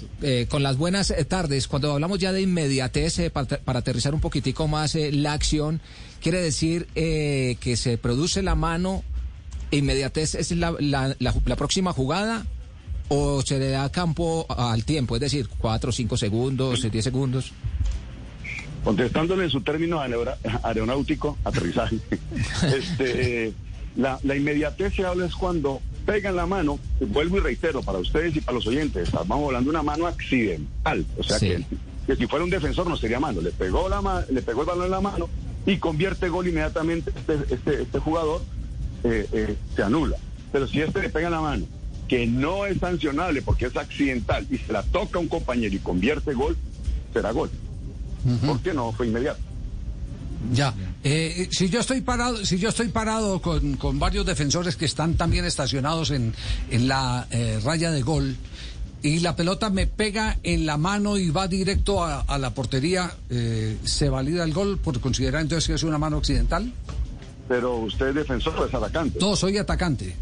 con 0.48 0.64
las 0.64 0.76
buenas 0.76 1.14
tardes, 1.28 1.68
cuando 1.68 1.92
hablamos 1.92 2.18
ya 2.18 2.32
de 2.32 2.42
inmediatez, 2.42 3.30
para, 3.30 3.58
para, 3.58 3.78
aterrizar 3.78 4.12
un 4.12 4.20
poquitico 4.20 4.66
más 4.66 4.96
la 4.96 5.34
acción, 5.34 5.80
Quiere 6.22 6.40
decir 6.40 6.86
eh, 6.94 7.56
que 7.58 7.76
se 7.76 7.98
produce 7.98 8.42
la 8.42 8.54
mano, 8.54 9.02
inmediatez 9.72 10.34
es 10.34 10.52
la, 10.52 10.74
la, 10.78 11.56
próxima 11.56 11.92
jugada 11.92 12.46
o 13.08 13.42
se 13.42 13.58
le 13.58 13.70
da 13.70 13.90
campo 13.90 14.46
al 14.48 14.84
tiempo, 14.84 15.16
es 15.16 15.20
decir, 15.20 15.48
cuatro, 15.58 15.92
cinco 15.92 16.16
segundos, 16.16 16.90
diez 16.90 17.04
segundos. 17.04 17.52
Contestándole 18.84 19.44
en 19.44 19.50
su 19.50 19.60
término 19.60 20.00
aeronáutico, 20.62 21.38
aterrizaje, 21.44 21.98
este, 22.76 23.52
la, 23.96 24.18
la, 24.22 24.36
inmediatez 24.36 24.94
se 24.94 25.04
habla 25.04 25.26
es 25.26 25.34
cuando 25.34 25.80
pegan 26.04 26.34
la 26.36 26.46
mano, 26.46 26.78
vuelvo 27.00 27.36
y 27.36 27.40
reitero 27.40 27.82
para 27.82 27.98
ustedes 27.98 28.34
y 28.36 28.40
para 28.40 28.56
los 28.56 28.66
oyentes, 28.66 29.10
vamos 29.12 29.46
hablando 29.46 29.70
de 29.70 29.76
una 29.76 29.82
mano 29.82 30.06
accidental, 30.06 31.06
o 31.16 31.22
sea 31.22 31.38
que, 31.38 31.64
que, 32.06 32.16
si 32.16 32.26
fuera 32.26 32.44
un 32.44 32.50
defensor 32.50 32.88
no 32.88 32.96
sería 32.96 33.20
mano, 33.20 33.40
le 33.40 33.52
pegó, 33.52 33.88
la, 33.88 34.24
le 34.28 34.42
pegó 34.42 34.62
el 34.62 34.66
balón 34.66 34.86
en 34.86 34.90
la 34.90 35.00
mano 35.00 35.28
y 35.64 35.76
convierte 35.76 36.28
gol 36.28 36.48
inmediatamente 36.48 37.12
este, 37.14 37.54
este, 37.54 37.82
este 37.82 37.98
jugador, 38.00 38.42
eh, 39.04 39.26
eh, 39.32 39.56
se 39.74 39.82
anula. 39.82 40.16
Pero 40.50 40.66
si 40.68 40.80
este 40.80 41.02
le 41.02 41.08
pega 41.08 41.28
en 41.28 41.32
la 41.32 41.40
mano, 41.40 41.66
que 42.08 42.26
no 42.26 42.66
es 42.66 42.78
sancionable 42.78 43.42
porque 43.42 43.66
es 43.66 43.76
accidental 43.76 44.46
y 44.50 44.58
se 44.58 44.72
la 44.72 44.82
toca 44.82 45.18
a 45.18 45.22
un 45.22 45.28
compañero 45.28 45.74
y 45.74 45.78
convierte 45.78 46.34
gol, 46.34 46.56
será 47.12 47.30
gol. 47.32 47.50
¿Por 48.46 48.60
qué 48.60 48.72
no 48.74 48.92
fue 48.92 49.06
inmediato? 49.06 49.40
Ya. 50.52 50.74
Eh, 51.04 51.48
si 51.50 51.68
yo 51.68 51.80
estoy 51.80 52.00
parado, 52.00 52.44
si 52.44 52.58
yo 52.58 52.68
estoy 52.68 52.88
parado 52.88 53.40
con, 53.40 53.76
con 53.76 53.98
varios 53.98 54.26
defensores 54.26 54.76
que 54.76 54.84
están 54.84 55.14
también 55.14 55.44
estacionados 55.44 56.10
en, 56.10 56.34
en 56.70 56.88
la 56.88 57.26
eh, 57.30 57.60
raya 57.64 57.90
de 57.90 58.02
gol 58.02 58.36
y 59.02 59.20
la 59.20 59.34
pelota 59.34 59.70
me 59.70 59.86
pega 59.86 60.38
en 60.42 60.66
la 60.66 60.76
mano 60.76 61.16
y 61.18 61.30
va 61.30 61.48
directo 61.48 62.04
a, 62.04 62.20
a 62.20 62.38
la 62.38 62.50
portería, 62.50 63.12
eh, 63.30 63.76
¿se 63.84 64.08
valida 64.08 64.44
el 64.44 64.52
gol 64.52 64.78
por 64.78 65.00
considerar 65.00 65.42
entonces 65.42 65.66
que 65.66 65.74
es 65.74 65.82
una 65.82 65.98
mano 65.98 66.18
accidental? 66.18 66.72
Pero 67.48 67.76
usted 67.76 68.08
es 68.08 68.14
defensor 68.14 68.54
o 68.58 68.66
es 68.66 68.74
atacante. 68.74 69.18
No, 69.20 69.36
soy 69.36 69.58
atacante. 69.58 70.16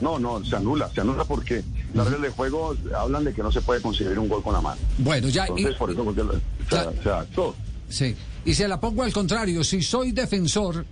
No, 0.00 0.18
no, 0.18 0.42
se 0.44 0.56
anula, 0.56 0.90
se 0.94 1.00
anula 1.02 1.24
porque 1.24 1.62
las 1.94 2.06
reglas 2.06 2.22
de 2.22 2.30
juego 2.30 2.74
hablan 2.96 3.24
de 3.24 3.34
que 3.34 3.42
no 3.42 3.52
se 3.52 3.60
puede 3.60 3.82
conseguir 3.82 4.18
un 4.18 4.28
gol 4.28 4.42
con 4.42 4.52
la 4.54 4.60
mano. 4.60 4.80
Bueno, 4.98 5.28
ya. 5.28 5.44
y- 5.46 5.48
Entonces, 5.50 5.74
por 5.76 5.90
eso 5.90 6.04
porque 6.04 6.22
la- 6.24 6.92
se, 6.94 7.02
se 7.02 7.10
actuó. 7.10 7.54
Sí, 7.88 8.14
y 8.44 8.54
se 8.54 8.66
la 8.68 8.80
pongo 8.80 9.02
al 9.02 9.12
contrario, 9.12 9.62
si 9.64 9.82
soy 9.82 10.12
defensor 10.12 10.86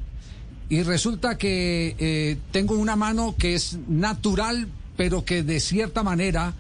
y 0.69 0.83
resulta 0.83 1.39
que 1.39 1.95
eh, 1.99 2.37
tengo 2.51 2.75
una 2.75 2.97
mano 2.97 3.35
que 3.39 3.55
es 3.55 3.79
natural, 3.89 4.69
pero 4.97 5.25
que 5.25 5.43
de 5.43 5.61
cierta 5.61 6.03
manera 6.03 6.53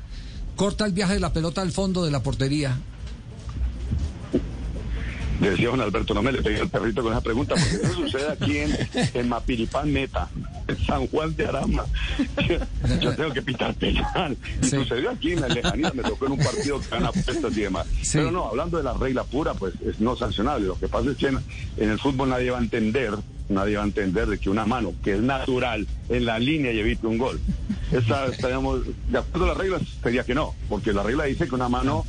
corta 0.56 0.86
el 0.86 0.92
viaje 0.92 1.14
de 1.14 1.20
la 1.20 1.32
pelota 1.32 1.60
al 1.60 1.72
fondo 1.72 2.04
de 2.04 2.10
la 2.10 2.22
portería. 2.22 2.78
Decía 5.40 5.68
don 5.68 5.80
Alberto, 5.80 6.14
no 6.14 6.22
me 6.22 6.32
le 6.32 6.42
pegué 6.42 6.60
al 6.60 6.68
perrito 6.68 7.02
con 7.02 7.12
esa 7.12 7.20
pregunta, 7.20 7.54
porque 7.54 7.86
eso 7.86 7.94
sucede 7.94 8.32
aquí 8.32 8.58
en, 8.58 8.76
en 9.14 9.28
Mapiripán 9.28 9.92
Meta, 9.92 10.28
en 10.66 10.78
San 10.84 11.06
Juan 11.08 11.34
de 11.36 11.46
Arama. 11.46 11.84
Yo 13.00 13.14
tengo 13.14 13.32
que 13.32 13.42
pitar 13.42 13.74
penal. 13.74 14.36
Y 14.62 14.66
Sí. 14.66 14.76
Sucedió 14.76 15.10
aquí 15.10 15.32
en 15.32 15.40
la 15.40 15.48
lejanía, 15.48 15.92
me 15.94 16.02
tocó 16.02 16.26
en 16.26 16.32
un 16.32 16.38
partido 16.38 16.80
que 16.80 16.88
gana 16.88 17.08
apuestas 17.08 17.56
y 17.56 17.60
demás. 17.62 17.86
Sí. 18.02 18.18
Pero 18.18 18.30
no, 18.30 18.46
hablando 18.48 18.76
de 18.78 18.82
la 18.84 18.92
regla 18.94 19.24
pura, 19.24 19.54
pues 19.54 19.74
es 19.86 20.00
no 20.00 20.16
sancionable. 20.16 20.66
Lo 20.66 20.78
que 20.78 20.88
pasa 20.88 21.10
es 21.10 21.16
que 21.16 21.28
en, 21.28 21.38
en 21.76 21.90
el 21.90 21.98
fútbol 21.98 22.28
nadie 22.30 22.50
va 22.50 22.58
a 22.58 22.62
entender, 22.62 23.12
nadie 23.48 23.76
va 23.76 23.82
a 23.82 23.86
entender 23.86 24.26
de 24.26 24.38
que 24.38 24.50
una 24.50 24.66
mano 24.66 24.92
que 25.02 25.14
es 25.14 25.20
natural 25.20 25.86
en 26.08 26.24
la 26.24 26.38
línea 26.38 26.72
y 26.72 26.80
evite 26.80 27.06
un 27.06 27.18
gol. 27.18 27.40
Estaríamos, 27.92 28.80
de 29.10 29.18
acuerdo 29.18 29.44
a 29.46 29.48
las 29.48 29.56
reglas, 29.56 29.82
sería 30.02 30.24
que 30.24 30.34
no, 30.34 30.54
porque 30.68 30.92
la 30.92 31.02
regla 31.02 31.24
dice 31.24 31.48
que 31.48 31.54
una 31.54 31.68
mano 31.68 32.04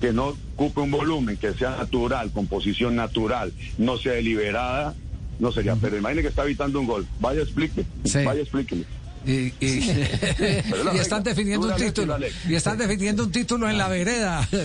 que 0.00 0.12
no 0.12 0.36
ocupe 0.54 0.80
un 0.80 0.90
volumen, 0.90 1.36
que 1.36 1.52
sea 1.54 1.70
natural, 1.70 2.30
con 2.32 2.46
posición 2.46 2.96
natural, 2.96 3.52
no 3.78 3.96
sea 3.96 4.12
deliberada, 4.12 4.94
no 5.38 5.52
sería. 5.52 5.76
Pero 5.76 5.96
imagine 5.96 6.22
que 6.22 6.28
está 6.28 6.44
evitando 6.44 6.80
un 6.80 6.86
gol. 6.86 7.06
Vaya, 7.20 7.42
explique. 7.42 7.84
Sí. 8.04 8.24
Vaya, 8.24 8.42
explíqueme. 8.42 8.84
Y, 9.26 9.52
están 10.98 11.22
definiendo 11.22 11.68
un 11.68 11.76
título. 11.76 12.16
Y 12.48 12.54
están 12.54 12.76
definiendo 12.78 13.24
un 13.24 13.32
título 13.32 13.68
en 13.68 13.78
la 13.78 13.88
vereda. 13.88 14.48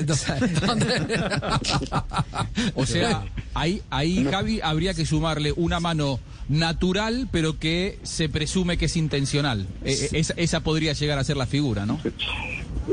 O 2.76 2.86
sea, 2.86 3.24
ahí, 3.54 3.82
ahí 3.90 4.26
Javi, 4.30 4.60
habría 4.62 4.94
que 4.94 5.06
sumarle 5.06 5.52
una 5.56 5.80
mano 5.80 6.20
natural, 6.48 7.28
pero 7.32 7.58
que 7.60 8.00
se 8.04 8.30
presume 8.30 8.78
que 8.78 8.86
es 8.86 8.98
intencional. 8.98 9.68
Eh, 9.84 9.94
eh, 9.94 10.10
esa, 10.14 10.34
esa 10.38 10.60
podría 10.62 10.94
llegar 10.94 11.20
a 11.20 11.24
ser 11.24 11.38
la 11.38 11.46
figura, 11.46 11.86
¿no? 11.86 12.00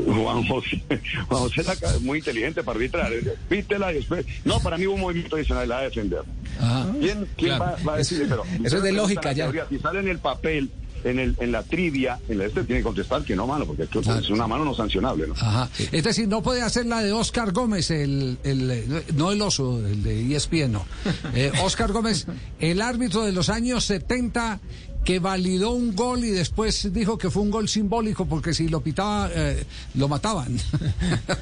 Juan 0.05 0.45
José, 0.47 0.83
Juan 1.27 1.41
José 1.41 1.61
es 1.61 1.69
acá 1.69 1.89
muy 2.01 2.19
inteligente 2.19 2.63
para 2.63 2.75
arbitrar. 2.77 3.11
Pítela 3.49 3.91
y 3.91 3.95
después. 3.95 4.25
No, 4.45 4.59
para 4.59 4.77
mí 4.77 4.85
hubo 4.85 4.95
un 4.95 5.01
movimiento 5.01 5.35
adicional, 5.37 5.67
la 5.67 5.75
va 5.75 5.81
a 5.81 5.85
defender. 5.85 6.21
Ajá. 6.59 6.87
¿Quién, 6.99 7.27
quién 7.35 7.55
Claro. 7.55 7.63
va, 7.65 7.77
va 7.83 7.93
a 7.95 7.97
decir? 7.97 8.25
Pero, 8.29 8.43
Eso 8.63 8.77
es 8.77 8.83
de 8.83 8.91
lógica, 8.91 9.31
ya. 9.31 9.45
teoría, 9.45 9.65
Si 9.69 9.79
sale 9.79 9.99
en 9.99 10.07
el 10.07 10.19
papel, 10.19 10.69
en, 11.03 11.19
el, 11.19 11.35
en 11.39 11.51
la 11.51 11.63
trivia, 11.63 12.19
en 12.27 12.37
la 12.39 12.45
este, 12.45 12.63
tiene 12.63 12.79
que 12.81 12.85
contestar 12.85 13.23
que 13.23 13.35
no, 13.35 13.47
mano, 13.47 13.65
porque 13.65 13.83
es 13.83 14.29
una 14.29 14.47
mano 14.47 14.65
no 14.65 14.73
sancionable, 14.73 15.27
¿no? 15.27 15.33
Ajá. 15.35 15.69
Es 15.91 16.03
decir, 16.03 16.27
no 16.27 16.41
puede 16.41 16.61
hacer 16.61 16.85
la 16.85 17.01
de 17.01 17.11
Oscar 17.13 17.51
Gómez, 17.51 17.91
el, 17.91 18.37
el- 18.43 19.03
no 19.15 19.31
el 19.31 19.41
oso, 19.41 19.85
el 19.85 20.03
de 20.03 20.35
ESPN, 20.35 20.71
no. 20.71 20.85
Eh, 21.33 21.51
Oscar 21.63 21.91
Gómez, 21.91 22.25
el 22.59 22.81
árbitro 22.81 23.23
de 23.23 23.31
los 23.31 23.49
años 23.49 23.85
70 23.85 24.59
que 25.03 25.19
validó 25.19 25.71
un 25.71 25.95
gol 25.95 26.23
y 26.25 26.31
después 26.31 26.91
dijo 26.93 27.17
que 27.17 27.29
fue 27.29 27.43
un 27.43 27.49
gol 27.49 27.69
simbólico 27.69 28.25
porque 28.25 28.53
si 28.53 28.67
lo 28.67 28.81
pitaba, 28.81 29.29
eh, 29.33 29.63
lo 29.95 30.07
mataban. 30.07 30.55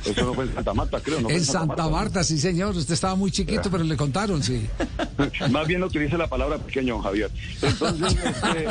Eso 0.06 0.24
no 0.24 0.34
fue 0.34 0.46
en 0.46 0.54
Santa 0.54 0.74
Marta, 0.74 1.00
creo. 1.02 1.22
No 1.22 1.30
fue 1.30 1.38
en 1.38 1.46
Santa 1.46 1.90
Marta, 1.90 2.24
sí 2.24 2.38
señor, 2.38 2.76
usted 2.76 2.94
estaba 2.94 3.16
muy 3.16 3.32
chiquito, 3.32 3.70
pero 3.72 3.84
le 3.84 3.98
contaron, 3.98 4.44
sí. 4.44 4.68
Más 5.50 5.68
bien 5.68 5.84
utilice 5.84 6.18
la 6.18 6.28
palabra 6.28 6.58
pequeño, 6.60 7.02
Javier. 7.02 7.32
Entonces, 7.62 8.16
este, 8.24 8.68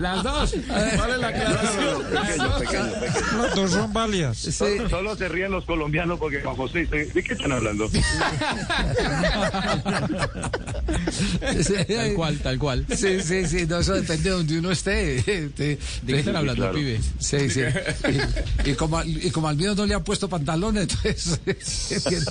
Las 0.00 0.22
dos. 0.22 0.54
Vale 0.68 1.18
la 1.18 1.28
aclaración. 1.28 2.02
pequeño, 2.04 2.58
pequeño, 2.58 2.92
pequeño. 3.00 3.42
Las 3.42 3.54
dos 3.54 3.70
son 3.70 3.92
válidas. 3.92 4.38
Sí. 4.38 4.52
Solo, 4.52 4.88
solo 4.88 5.16
se 5.16 5.28
ríen 5.28 5.50
los 5.52 5.64
colombianos 5.64 6.18
porque 6.18 6.40
Juan 6.42 6.56
José 6.56 6.80
dice, 6.80 7.06
¿de 7.06 7.22
qué 7.22 7.32
están 7.32 7.52
hablando? 7.52 7.88
Tal 10.66 12.14
cual, 12.14 12.38
tal 12.38 12.58
cual. 12.58 12.86
Sí, 12.96 13.20
sí, 13.22 13.46
sí, 13.46 13.66
no, 13.66 13.78
eso 13.78 13.94
depende 13.94 14.24
de 14.24 14.30
donde 14.30 14.58
uno 14.58 14.70
esté. 14.70 15.22
¿De 15.22 15.78
qué 16.06 16.18
están 16.18 16.36
hablando, 16.36 16.62
claro. 16.62 16.74
pibes? 16.78 17.00
Sí, 17.18 17.48
sí. 17.50 17.60
Y, 18.64 18.70
y 18.70 18.74
como, 18.74 18.98
al- 18.98 19.08
y 19.08 19.30
como 19.30 19.48
al 19.48 19.56
mío 19.56 19.74
no 19.74 19.86
le 19.86 19.94
han 19.94 20.04
puesto 20.04 20.28
pantalones, 20.28 20.88
entonces 21.04 21.40
tiene, 22.08 22.24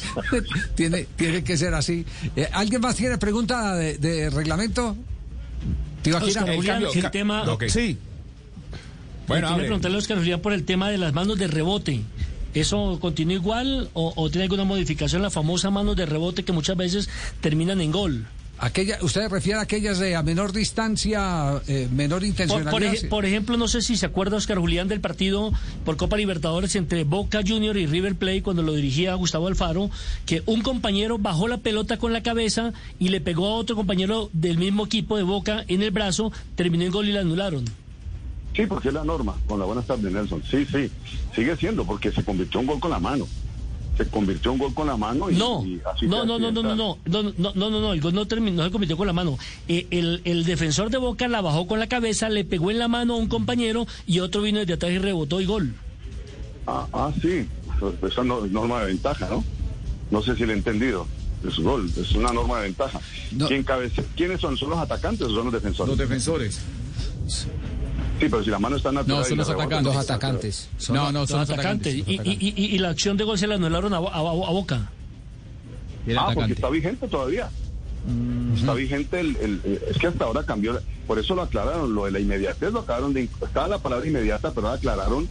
tiene, 0.75 1.07
tiene 1.15 1.43
que 1.43 1.57
ser 1.57 1.73
así. 1.73 2.05
Eh, 2.35 2.47
¿Alguien 2.51 2.81
más 2.81 2.95
tiene 2.95 3.17
pregunta 3.17 3.75
de, 3.75 3.97
de 3.97 4.29
reglamento? 4.29 4.95
Tibaquira. 6.01 6.41
Oscar 6.41 6.55
Julián, 6.55 6.81
cambio, 6.81 6.93
el 6.93 7.01
ca- 7.01 7.11
tema. 7.11 7.43
Ok. 7.51 7.63
Sí. 7.69 7.97
Bueno, 9.27 9.47
Quiero 9.47 9.47
hable. 9.55 9.63
preguntarle 9.65 9.95
a 9.97 9.99
Oscar 9.99 10.17
Julián 10.17 10.39
por 10.39 10.53
el 10.53 10.65
tema 10.65 10.89
de 10.91 10.99
las 10.99 11.13
manos 11.13 11.39
de 11.39 11.47
rebote. 11.47 12.01
¿Eso 12.55 12.97
continúa 12.99 13.35
igual 13.35 13.89
o, 13.93 14.13
o 14.15 14.29
tiene 14.29 14.43
alguna 14.43 14.63
modificación 14.63 15.21
la 15.21 15.29
famosa 15.29 15.69
manos 15.69 15.95
de 15.95 16.05
rebote 16.05 16.43
que 16.43 16.51
muchas 16.51 16.75
veces 16.77 17.09
terminan 17.41 17.81
en 17.81 17.91
gol? 17.91 18.25
Aquella, 18.57 18.97
¿Usted 19.01 19.27
refiere 19.27 19.59
a 19.59 19.63
aquellas 19.63 19.99
de 19.99 20.15
a 20.15 20.23
menor 20.23 20.53
distancia, 20.53 21.61
eh, 21.67 21.89
menor 21.91 22.19
Por, 22.19 22.27
intencionalidad? 22.27 23.09
por 23.09 23.25
ejemplo, 23.25 23.57
no 23.57 23.67
sé 23.67 23.81
si 23.81 23.97
se 23.97 24.05
acuerda 24.05 24.37
Oscar 24.37 24.59
Julián 24.59 24.87
del 24.87 25.01
partido 25.01 25.51
por 25.83 25.97
Copa 25.97 26.15
Libertadores 26.15 26.77
entre 26.77 27.03
Boca 27.03 27.41
Junior 27.45 27.75
y 27.75 27.85
River 27.85 28.15
Plate 28.15 28.43
cuando 28.43 28.63
lo 28.63 28.73
dirigía 28.73 29.13
Gustavo 29.15 29.47
Alfaro, 29.47 29.89
que 30.25 30.41
un 30.45 30.61
compañero 30.61 31.17
bajó 31.17 31.49
la 31.49 31.57
pelota 31.57 31.97
con 31.97 32.13
la 32.13 32.23
cabeza 32.23 32.71
y 32.97 33.09
le 33.09 33.19
pegó 33.19 33.47
a 33.47 33.55
otro 33.55 33.75
compañero 33.75 34.29
del 34.31 34.57
mismo 34.57 34.85
equipo 34.85 35.17
de 35.17 35.23
Boca 35.23 35.65
en 35.67 35.83
el 35.83 35.91
brazo, 35.91 36.31
terminó 36.55 36.85
en 36.85 36.91
gol 36.91 37.09
y 37.09 37.11
la 37.11 37.19
anularon. 37.19 37.65
Sí, 38.55 38.65
porque 38.67 38.87
es 38.89 38.93
la 38.93 39.03
norma. 39.03 39.35
Con 39.47 39.59
la 39.59 39.65
buena 39.65 39.81
tarde, 39.81 40.09
Nelson. 40.09 40.41
Sí, 40.49 40.65
sí. 40.65 40.89
Sigue 41.35 41.55
siendo, 41.57 41.85
porque 41.85 42.11
se 42.11 42.23
convirtió 42.23 42.59
en 42.61 42.67
gol 42.67 42.79
con 42.79 42.91
la 42.91 42.99
mano. 42.99 43.27
Se 43.97 44.05
convirtió 44.07 44.51
en 44.51 44.57
gol 44.57 44.73
con 44.73 44.87
la 44.87 44.97
mano 44.97 45.29
y, 45.29 45.35
No, 45.35 45.63
y 45.65 45.81
así 45.93 46.05
no, 46.05 46.25
no, 46.25 46.37
no, 46.37 46.51
no, 46.51 46.61
no, 46.63 46.75
no, 46.75 46.97
no, 47.05 47.23
no, 47.23 47.33
no, 47.37 47.53
no, 47.69 47.79
no, 47.81 47.93
el 47.93 48.01
gol 48.01 48.13
no 48.13 48.25
terminó, 48.27 48.57
no 48.57 48.63
se 48.65 48.71
convirtió 48.71 48.97
con 48.97 49.07
la 49.07 49.13
mano. 49.13 49.37
Eh, 49.69 49.87
el, 49.89 50.21
el 50.25 50.43
defensor 50.43 50.89
de 50.89 50.97
Boca 50.97 51.27
la 51.29 51.39
bajó 51.41 51.65
con 51.65 51.79
la 51.79 51.87
cabeza, 51.87 52.27
le 52.29 52.43
pegó 52.43 52.71
en 52.71 52.79
la 52.79 52.89
mano 52.89 53.13
a 53.13 53.17
un 53.17 53.27
compañero 53.29 53.87
y 54.05 54.19
otro 54.19 54.41
vino 54.41 54.59
desde 54.59 54.73
atrás 54.73 54.91
y 54.91 54.97
rebotó 54.97 55.39
y 55.39 55.45
gol. 55.45 55.73
Ah, 56.67 56.87
ah, 56.91 57.13
sí. 57.21 57.47
Esa 58.05 58.23
no- 58.23 58.45
norma 58.47 58.81
de 58.81 58.87
ventaja, 58.87 59.29
¿no? 59.29 59.43
No 60.11 60.21
sé 60.21 60.35
si 60.35 60.45
le 60.45 60.53
he 60.53 60.57
entendido. 60.57 61.07
Es 61.47 61.57
gol, 61.59 61.89
es 61.95 62.11
una 62.13 62.33
norma 62.33 62.57
de 62.57 62.63
ventaja. 62.63 62.99
No. 63.31 63.47
¿Quién 63.47 63.63
cabece- 63.63 64.03
¿Quiénes 64.17 64.41
son? 64.41 64.57
¿Son 64.57 64.69
los 64.71 64.79
atacantes 64.79 65.27
o 65.27 65.29
son 65.29 65.45
los 65.45 65.53
defensores? 65.53 65.89
Los 65.89 65.97
defensores. 65.97 66.59
Sí, 68.19 68.27
pero 68.29 68.43
si 68.43 68.49
la 68.49 68.59
mano 68.59 68.77
está 68.77 68.91
natural. 68.91 69.17
No, 69.17 69.23
son 69.29 69.37
los 69.37 69.49
atacantes. 69.49 69.93
Los 70.77 70.89
no. 70.89 71.11
No, 71.11 71.27
son 71.27 71.39
los 71.41 71.49
atacantes. 71.49 71.93
atacantes. 72.01 72.27
Y, 72.27 72.31
y- 72.45 72.53
y- 72.55 72.75
y 72.75 72.77
la 72.79 72.89
acción 72.89 73.17
de 73.17 73.23
gol 73.25 73.37
se 73.37 73.47
la 73.47 73.55
anularon 73.55 73.93
a, 73.93 73.99
Bo- 73.99 74.09
a- 74.09 74.17
a- 74.17 74.19
a 74.49 74.51
Boca. 74.51 74.89
Ah, 76.17 76.31
porque 76.33 76.53
está 76.53 76.69
vigente 76.69 77.07
todavía. 77.07 77.49
Está 78.55 78.73
vigente 78.75 79.19
el, 79.19 79.35
el- 79.37 79.61
el- 79.65 79.81
Es 79.89 79.97
que 79.97 80.07
hasta 80.07 80.25
ahora 80.25 80.43
cambió. 80.43 80.79
Por 81.07 81.19
eso 81.19 81.35
lo 81.35 81.41
aclararon, 81.41 81.93
lo 81.93 82.05
de 82.05 82.11
la 82.11 82.19
inmediatez 82.19 82.71
lo 82.71 82.79
acabaron 82.81 83.13
de. 83.13 83.23
Estaba 83.23 83.67
la 83.67 83.79
palabra 83.79 84.07
inmediata, 84.07 84.51
pero 84.51 84.67
ahora 84.67 84.77
aclararon 84.77 85.27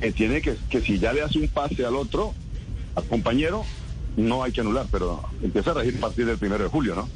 que 0.00 0.12
tiene 0.12 0.40
que. 0.42 0.56
Que 0.70 0.80
si 0.80 0.98
ya 0.98 1.12
le 1.12 1.22
hace 1.22 1.38
un 1.38 1.48
pase 1.48 1.84
al 1.84 1.96
otro, 1.96 2.34
al 2.94 3.04
compañero, 3.04 3.64
no 4.16 4.42
hay 4.42 4.52
que 4.52 4.60
anular, 4.60 4.86
pero 4.92 5.22
empieza 5.42 5.70
a 5.70 5.74
regir 5.74 5.96
a 5.96 6.00
partir 6.00 6.26
del 6.26 6.36
primero 6.38 6.62
de 6.64 6.70
julio, 6.70 6.94
¿no? 6.94 7.08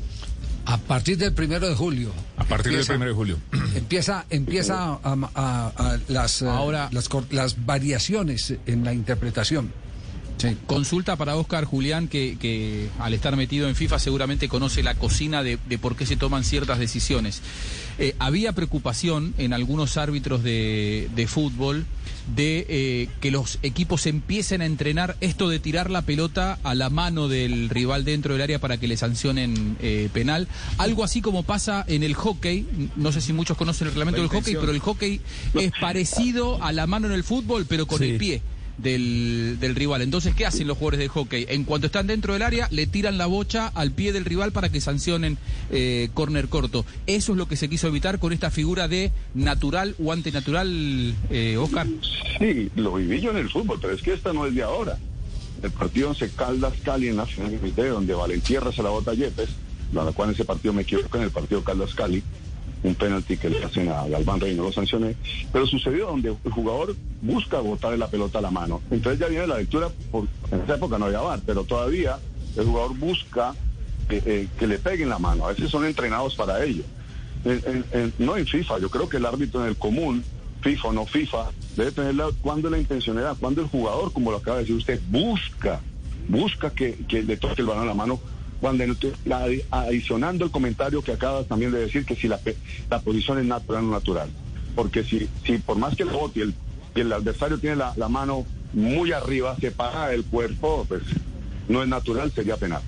A 0.64 0.78
partir 0.78 1.19
del 1.19 1.33
primero 1.33 1.69
de 1.69 1.75
julio. 1.75 2.12
A 2.37 2.45
partir 2.45 2.73
del 2.73 2.81
Empieza- 2.81 2.92
primero 2.92 3.11
de 3.11 3.16
julio. 3.16 3.38
Empieza, 3.75 4.25
empieza 4.31 4.85
a, 4.85 4.99
a- 5.02 5.73
a- 5.76 5.99
las, 6.09 6.42
eh, 6.42 6.49
Ahora- 6.49 6.88
las, 6.92 7.09
cor- 7.09 7.26
las 7.31 7.66
variaciones 7.66 8.54
en 8.66 8.85
la 8.85 8.92
interpretación. 8.92 9.73
Sí. 10.38 10.57
Consulta 10.66 11.14
para 11.16 11.37
Oscar 11.37 11.64
Julián, 11.66 12.09
que, 12.09 12.37
que 12.40 12.88
al 12.99 13.14
estar 13.14 13.37
metido 13.37 13.69
en 13.69 13.76
FIFA 13.76 13.99
seguramente 14.00 14.49
conoce 14.49 14.83
la 14.83 14.95
cocina 14.95 15.42
de, 15.45 15.59
de 15.69 15.78
por 15.78 15.95
qué 15.95 16.04
se 16.04 16.16
toman 16.16 16.42
ciertas 16.42 16.78
decisiones. 16.81 17.42
Eh, 17.99 18.16
había 18.19 18.52
preocupación 18.52 19.35
en 19.38 19.52
algunos 19.52 19.97
árbitros 19.97 20.42
de, 20.42 21.09
de 21.14 21.26
fútbol 21.28 21.87
de 22.34 22.66
eh, 22.68 23.08
que 23.20 23.30
los 23.30 23.58
equipos 23.62 24.06
empiecen 24.06 24.62
a 24.62 24.66
entrenar 24.66 25.16
esto 25.20 25.48
de 25.48 25.58
tirar 25.58 25.90
la 25.90 26.02
pelota 26.02 26.58
a 26.62 26.74
la 26.74 26.90
mano 26.90 27.28
del 27.28 27.68
rival 27.68 28.04
dentro 28.04 28.34
del 28.34 28.42
área 28.42 28.58
para 28.58 28.78
que 28.78 28.88
le 28.88 28.96
sancionen 28.96 29.76
eh, 29.80 30.08
penal. 30.12 30.48
Algo 30.78 31.04
así 31.04 31.20
como 31.20 31.42
pasa 31.42 31.84
en 31.88 32.02
el 32.02 32.14
hockey. 32.14 32.66
No 32.96 33.12
sé 33.12 33.20
si 33.20 33.32
muchos 33.32 33.56
conocen 33.56 33.88
el 33.88 33.94
reglamento 33.94 34.20
del 34.20 34.30
hockey, 34.30 34.54
pero 34.54 34.72
el 34.72 34.80
hockey 34.80 35.20
es 35.54 35.72
parecido 35.80 36.62
a 36.62 36.72
la 36.72 36.86
mano 36.86 37.06
en 37.06 37.12
el 37.12 37.24
fútbol, 37.24 37.66
pero 37.68 37.86
con 37.86 38.02
el 38.02 38.16
pie 38.16 38.42
del, 38.78 39.58
del 39.60 39.74
rival. 39.74 40.02
Entonces, 40.02 40.34
¿qué 40.34 40.46
hacen 40.46 40.66
los 40.66 40.78
jugadores 40.78 41.00
de 41.00 41.08
hockey? 41.08 41.46
En 41.48 41.64
cuanto 41.64 41.86
están 41.86 42.06
dentro 42.06 42.32
del 42.32 42.42
área, 42.42 42.68
le 42.70 42.86
tiran 42.86 43.18
la 43.18 43.26
bocha 43.26 43.68
al 43.68 43.92
pie 43.92 44.12
del 44.12 44.24
rival 44.24 44.52
para 44.52 44.68
que 44.68 44.80
sancionen 44.80 45.38
eh, 45.70 46.10
córner 46.14 46.48
corto. 46.48 46.84
Eso 47.06 47.32
es 47.32 47.38
lo 47.38 47.46
que 47.46 47.56
se 47.56 47.68
quiso 47.68 47.88
evitar 47.88 48.18
con 48.18 48.32
esta 48.32 48.50
figura 48.50 48.88
de 48.88 49.12
natural 49.34 49.94
o 50.02 50.12
antinatural, 50.12 51.14
eh, 51.30 51.56
Oscar. 51.56 51.86
Sí, 52.38 52.70
lo 52.76 52.94
viví 52.94 53.20
yo 53.20 53.30
en 53.30 53.38
el 53.38 53.50
fútbol, 53.50 53.78
pero 53.80 53.94
es 53.94 54.02
que 54.02 54.12
esta 54.12 54.32
no 54.32 54.46
es 54.46 54.54
de 54.54 54.62
ahora. 54.62 54.98
El 55.62 55.70
partido 55.70 56.08
once 56.08 56.28
Caldas 56.30 56.74
Cali 56.82 57.08
en 57.08 57.16
la 57.16 57.26
final 57.26 57.58
de 57.60 57.88
donde 57.88 58.14
Valentierra 58.14 58.72
se 58.72 58.82
la 58.82 58.90
bota 58.90 59.12
a 59.12 59.14
Yepes, 59.14 59.50
la 59.92 60.10
cual 60.12 60.30
en 60.30 60.34
ese 60.34 60.44
partido 60.44 60.72
me 60.72 60.82
equivoco 60.82 61.16
en 61.18 61.24
el 61.24 61.30
partido 61.30 61.62
Caldas 61.62 61.94
Cali, 61.94 62.22
un 62.82 62.94
penalti 62.94 63.36
que 63.36 63.48
le 63.48 63.64
hacen 63.64 63.88
a 63.88 64.06
Galván 64.06 64.40
Rey, 64.40 64.54
no 64.54 64.64
lo 64.64 64.72
sancioné, 64.72 65.14
pero 65.52 65.66
sucedió 65.66 66.06
donde 66.06 66.34
el 66.44 66.52
jugador 66.52 66.96
busca 67.20 67.60
botarle 67.60 67.98
la 67.98 68.08
pelota 68.08 68.38
a 68.38 68.42
la 68.42 68.50
mano. 68.50 68.80
Entonces 68.90 69.20
ya 69.20 69.28
viene 69.28 69.46
la 69.46 69.58
lectura, 69.58 69.88
por, 70.10 70.26
en 70.50 70.60
esa 70.62 70.74
época 70.74 70.98
no 70.98 71.06
había 71.06 71.20
VAR, 71.20 71.40
pero 71.46 71.64
todavía 71.64 72.18
el 72.56 72.64
jugador 72.64 72.96
busca 72.98 73.54
eh, 74.08 74.22
eh, 74.26 74.48
que 74.58 74.66
le 74.66 74.78
peguen 74.78 75.08
la 75.08 75.18
mano. 75.18 75.46
A 75.46 75.52
veces 75.52 75.70
son 75.70 75.84
entrenados 75.84 76.34
para 76.34 76.64
ello. 76.64 76.82
No 78.18 78.36
en 78.36 78.46
FIFA, 78.46 78.78
yo 78.78 78.88
creo 78.88 79.08
que 79.08 79.16
el 79.16 79.26
árbitro 79.26 79.62
en 79.62 79.68
el 79.68 79.76
común, 79.76 80.24
FIFA 80.60 80.88
o 80.88 80.92
no 80.92 81.06
FIFA, 81.06 81.50
debe 81.76 81.90
tener 81.90 82.14
la, 82.14 82.30
cuando 82.40 82.70
la 82.70 82.78
intencionalidad, 82.78 83.36
cuando 83.38 83.62
el 83.62 83.68
jugador, 83.68 84.12
como 84.12 84.30
lo 84.30 84.36
acaba 84.36 84.58
de 84.58 84.62
decir 84.62 84.76
usted, 84.76 85.00
busca, 85.08 85.80
busca 86.28 86.70
que 86.70 86.96
le 87.10 87.36
toque 87.36 87.62
el 87.62 87.66
balón 87.66 87.84
a 87.84 87.86
la 87.86 87.94
mano, 87.94 88.20
cuando 88.62 88.85
adicionando 89.73 90.45
el 90.45 90.52
comentario 90.52 91.02
que 91.02 91.11
acabas 91.11 91.49
también 91.49 91.73
de 91.73 91.81
decir 91.81 92.07
que 92.07 92.14
si 92.14 92.28
la, 92.28 92.38
la 92.88 93.00
posición 93.00 93.40
es 93.40 93.45
natural 93.45 93.85
o 93.85 93.90
natural. 93.90 94.31
Porque 94.76 95.02
si, 95.02 95.28
si 95.45 95.59
por 95.59 95.76
más 95.76 95.97
que 95.97 96.04
el 96.04 96.11
bote 96.11 96.38
y 96.38 96.42
el, 96.45 96.54
el 96.95 97.12
adversario 97.12 97.59
tiene 97.59 97.75
la, 97.75 97.92
la 97.97 98.09
mano 98.09 98.47
muy 98.73 99.11
arriba, 99.11 99.57
separada 99.61 100.11
del 100.11 100.25
cuerpo, 100.25 100.87
pues 100.88 101.02
no 101.69 101.83
es 101.83 101.88
natural, 101.88 102.31
sería 102.31 102.57
penal. 102.57 102.83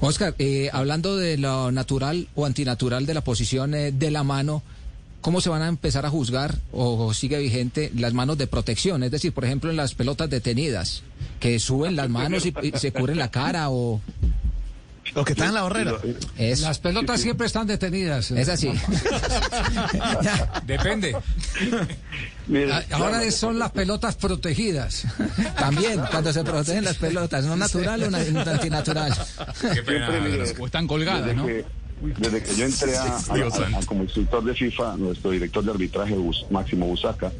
Oscar, 0.00 0.34
eh, 0.38 0.70
hablando 0.72 1.18
de 1.18 1.36
lo 1.36 1.70
natural 1.70 2.26
o 2.34 2.46
antinatural 2.46 3.04
de 3.04 3.12
la 3.12 3.20
posición 3.20 3.74
eh, 3.74 3.92
de 3.92 4.10
la 4.10 4.24
mano, 4.24 4.62
¿cómo 5.20 5.42
se 5.42 5.50
van 5.50 5.60
a 5.60 5.68
empezar 5.68 6.06
a 6.06 6.10
juzgar 6.10 6.56
o 6.72 7.12
sigue 7.12 7.38
vigente 7.38 7.92
las 7.94 8.14
manos 8.14 8.38
de 8.38 8.46
protección? 8.46 9.02
Es 9.02 9.10
decir, 9.10 9.34
por 9.34 9.44
ejemplo, 9.44 9.68
en 9.68 9.76
las 9.76 9.94
pelotas 9.94 10.30
detenidas, 10.30 11.02
que 11.40 11.58
suben 11.58 11.94
las 11.94 12.08
manos 12.08 12.46
y, 12.46 12.54
y 12.62 12.72
se 12.78 12.90
cubren 12.90 13.18
la 13.18 13.30
cara 13.30 13.68
o... 13.68 14.00
Los 15.14 15.24
que 15.26 15.32
están 15.32 15.48
en 15.48 15.54
la 15.54 15.62
barrera. 15.62 15.92
Es, 16.38 16.60
Las 16.60 16.78
pelotas 16.78 17.20
siempre 17.20 17.46
están 17.46 17.66
detenidas. 17.66 18.30
es 18.30 18.48
así. 18.48 18.72
Depende. 20.66 21.14
Ah, 21.14 22.82
Ahora 22.92 23.10
claro, 23.18 23.30
son 23.30 23.58
las 23.58 23.70
pelotas 23.72 24.16
protegidas. 24.16 25.06
También, 25.58 26.00
cuando 26.10 26.32
se 26.32 26.44
protegen 26.44 26.84
las 26.84 26.96
pelotas, 26.96 27.44
¿no 27.44 27.56
natural 27.56 28.02
o 28.04 28.10
na- 28.10 28.18
antinatural? 28.18 29.12
Qué 29.72 29.82
pena. 29.82 30.10
Siempre, 30.10 30.30
mire, 30.30 30.54
O 30.58 30.66
están 30.66 30.86
colgadas, 30.86 31.24
desde 31.24 31.36
¿no? 31.36 31.46
que, 31.46 31.64
desde 32.18 32.42
que 32.42 32.54
yo 32.56 32.64
entré 32.66 32.96
a, 32.96 33.02
a- 33.16 33.34
Dios 33.34 33.54
a- 33.54 33.56
santo. 33.58 33.78
a- 33.78 33.86
como 33.86 34.02
instructor 34.04 34.44
de 34.44 34.54
FIFA, 34.54 34.96
nuestro 34.96 35.30
director 35.30 35.64
de 35.64 35.70
arbitraje, 35.70 36.14
Bus- 36.14 36.44
Máximo 36.50 36.86
Busaca, 36.86 37.32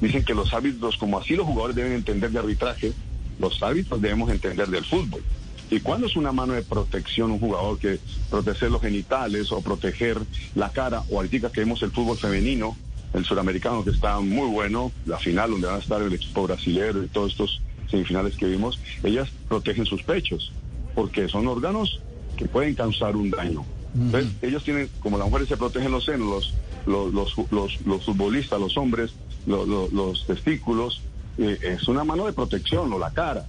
dicen 0.00 0.24
que 0.24 0.34
los 0.34 0.52
árbitros, 0.52 0.96
como 0.96 1.18
así 1.18 1.34
los 1.36 1.46
jugadores 1.46 1.76
deben 1.76 1.92
entender 1.92 2.30
de 2.30 2.38
arbitraje, 2.38 2.92
los 3.38 3.62
árbitros 3.62 4.00
debemos 4.02 4.30
entender 4.30 4.68
del 4.68 4.84
fútbol. 4.84 5.22
¿Y 5.70 5.80
cuándo 5.80 6.06
es 6.08 6.16
una 6.16 6.32
mano 6.32 6.54
de 6.54 6.62
protección 6.62 7.30
un 7.30 7.38
jugador 7.38 7.78
que 7.78 8.00
proteger 8.28 8.70
los 8.70 8.80
genitales 8.82 9.52
o 9.52 9.60
proteger 9.60 10.18
la 10.54 10.70
cara? 10.70 11.04
O 11.10 11.16
ahorita 11.16 11.50
que 11.50 11.60
vemos 11.60 11.82
el 11.82 11.92
fútbol 11.92 12.18
femenino, 12.18 12.76
el 13.12 13.24
suramericano 13.24 13.84
que 13.84 13.90
está 13.90 14.18
muy 14.20 14.48
bueno, 14.48 14.92
la 15.06 15.18
final 15.18 15.50
donde 15.52 15.66
van 15.68 15.76
a 15.76 15.80
estar 15.80 16.02
el 16.02 16.12
equipo 16.12 16.42
brasileño 16.44 17.02
y 17.04 17.08
todos 17.08 17.32
estos 17.32 17.62
semifinales 17.90 18.36
que 18.36 18.46
vimos, 18.46 18.78
ellas 19.02 19.28
protegen 19.48 19.86
sus 19.86 20.02
pechos, 20.02 20.52
porque 20.94 21.28
son 21.28 21.46
órganos 21.46 22.00
que 22.36 22.46
pueden 22.46 22.74
causar 22.74 23.16
un 23.16 23.30
daño. 23.30 23.64
Entonces, 23.94 24.30
ellos 24.42 24.62
tienen, 24.64 24.90
como 25.00 25.18
las 25.18 25.26
mujeres 25.28 25.48
se 25.48 25.56
protegen 25.56 25.90
los 25.90 26.04
senos, 26.04 26.54
los, 26.86 27.12
los, 27.12 27.36
los, 27.36 27.50
los- 27.50 27.80
los 27.84 28.04
futbolistas, 28.04 28.60
los 28.60 28.76
hombres, 28.76 29.12
los 29.46 30.24
testículos, 30.26 31.02
eh, 31.38 31.58
es 31.62 31.88
una 31.88 32.04
mano 32.04 32.26
de 32.26 32.32
protección, 32.32 32.92
o 32.92 32.98
la 32.98 33.10
cara. 33.10 33.46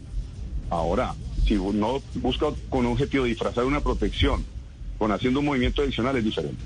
Ahora, 0.70 1.16
si 1.48 1.56
no 1.56 2.02
busca 2.16 2.48
con 2.70 2.86
un 2.86 2.94
objetivo 2.94 3.26
disfrazar 3.26 3.66
una 3.66 3.82
protección, 3.82 4.44
con 4.98 5.12
haciendo 5.12 5.40
un 5.40 5.46
movimiento 5.48 5.82
adicional 5.82 6.16
es 6.18 6.24
diferente. 6.24 6.62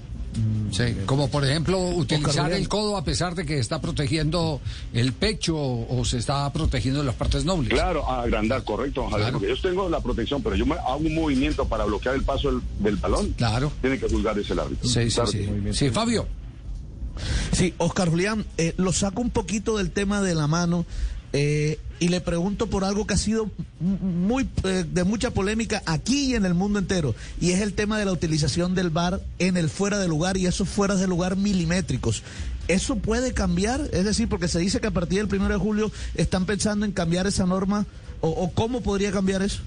Sí, 0.71 0.83
como 1.05 1.29
por 1.29 1.45
ejemplo 1.45 1.79
utilizar 1.79 2.51
el 2.51 2.67
codo 2.67 2.97
a 2.97 3.05
pesar 3.05 3.35
de 3.35 3.45
que 3.45 3.57
está 3.57 3.79
protegiendo 3.79 4.59
el 4.91 5.13
pecho 5.13 5.55
o 5.57 6.03
se 6.03 6.17
está 6.17 6.51
protegiendo 6.51 7.01
las 7.03 7.15
partes 7.15 7.45
nobles. 7.45 7.69
Claro, 7.71 8.05
agrandar, 8.09 8.65
correcto, 8.65 9.01
don 9.03 9.11
Javier, 9.11 9.29
Claro. 9.29 9.39
porque 9.39 9.55
yo 9.55 9.69
tengo 9.69 9.87
la 9.87 10.01
protección, 10.01 10.43
pero 10.43 10.57
yo 10.57 10.65
me 10.65 10.75
hago 10.75 10.97
un 10.97 11.15
movimiento 11.15 11.65
para 11.65 11.85
bloquear 11.85 12.15
el 12.15 12.23
paso 12.23 12.51
del, 12.51 12.61
del 12.79 12.95
balón, 12.97 13.31
Claro. 13.37 13.71
tiene 13.79 13.97
que 13.97 14.09
juzgar 14.09 14.37
ese 14.37 14.51
el 14.51 14.59
árbitro. 14.59 14.89
Sí, 14.89 15.09
sí, 15.09 15.15
Claro 15.15 15.31
sí. 15.31 15.47
Sí, 15.71 15.89
Fabio. 15.89 16.27
Sí, 17.53 17.73
Oscar 17.77 18.09
Julián, 18.09 18.45
eh, 18.57 18.73
lo 18.75 18.91
saco 18.91 19.21
un 19.21 19.29
poquito 19.29 19.77
del 19.77 19.91
tema 19.91 20.21
de 20.21 20.35
la 20.35 20.47
mano 20.47 20.85
eh, 21.37 21.79
y 21.99 22.07
le 22.07 22.21
pregunto 22.21 22.67
por 22.67 22.85
algo 22.85 23.05
que 23.05 23.13
ha 23.13 23.17
sido 23.17 23.49
muy 23.81 24.47
eh, 24.63 24.85
de 24.89 25.03
mucha 25.03 25.31
polémica 25.31 25.83
aquí 25.85 26.31
y 26.31 26.35
en 26.35 26.45
el 26.45 26.53
mundo 26.53 26.79
entero, 26.79 27.13
y 27.41 27.51
es 27.51 27.59
el 27.59 27.73
tema 27.73 27.99
de 27.99 28.05
la 28.05 28.13
utilización 28.13 28.73
del 28.73 28.89
VAR 28.89 29.19
en 29.39 29.57
el 29.57 29.69
fuera 29.69 29.99
de 29.99 30.07
lugar 30.07 30.37
y 30.37 30.45
esos 30.45 30.69
fueras 30.69 30.99
de 31.01 31.07
lugar 31.07 31.35
milimétricos. 31.35 32.23
¿Eso 32.69 32.95
puede 32.95 33.33
cambiar? 33.33 33.81
Es 33.91 34.05
decir, 34.05 34.29
porque 34.29 34.47
se 34.47 34.59
dice 34.59 34.79
que 34.79 34.87
a 34.87 34.91
partir 34.91 35.17
del 35.19 35.27
primero 35.27 35.53
de 35.53 35.59
julio 35.59 35.91
están 36.15 36.45
pensando 36.45 36.85
en 36.85 36.93
cambiar 36.93 37.27
esa 37.27 37.45
norma, 37.45 37.85
o, 38.21 38.29
o 38.29 38.51
cómo 38.53 38.79
podría 38.81 39.11
cambiar 39.11 39.41
eso? 39.41 39.61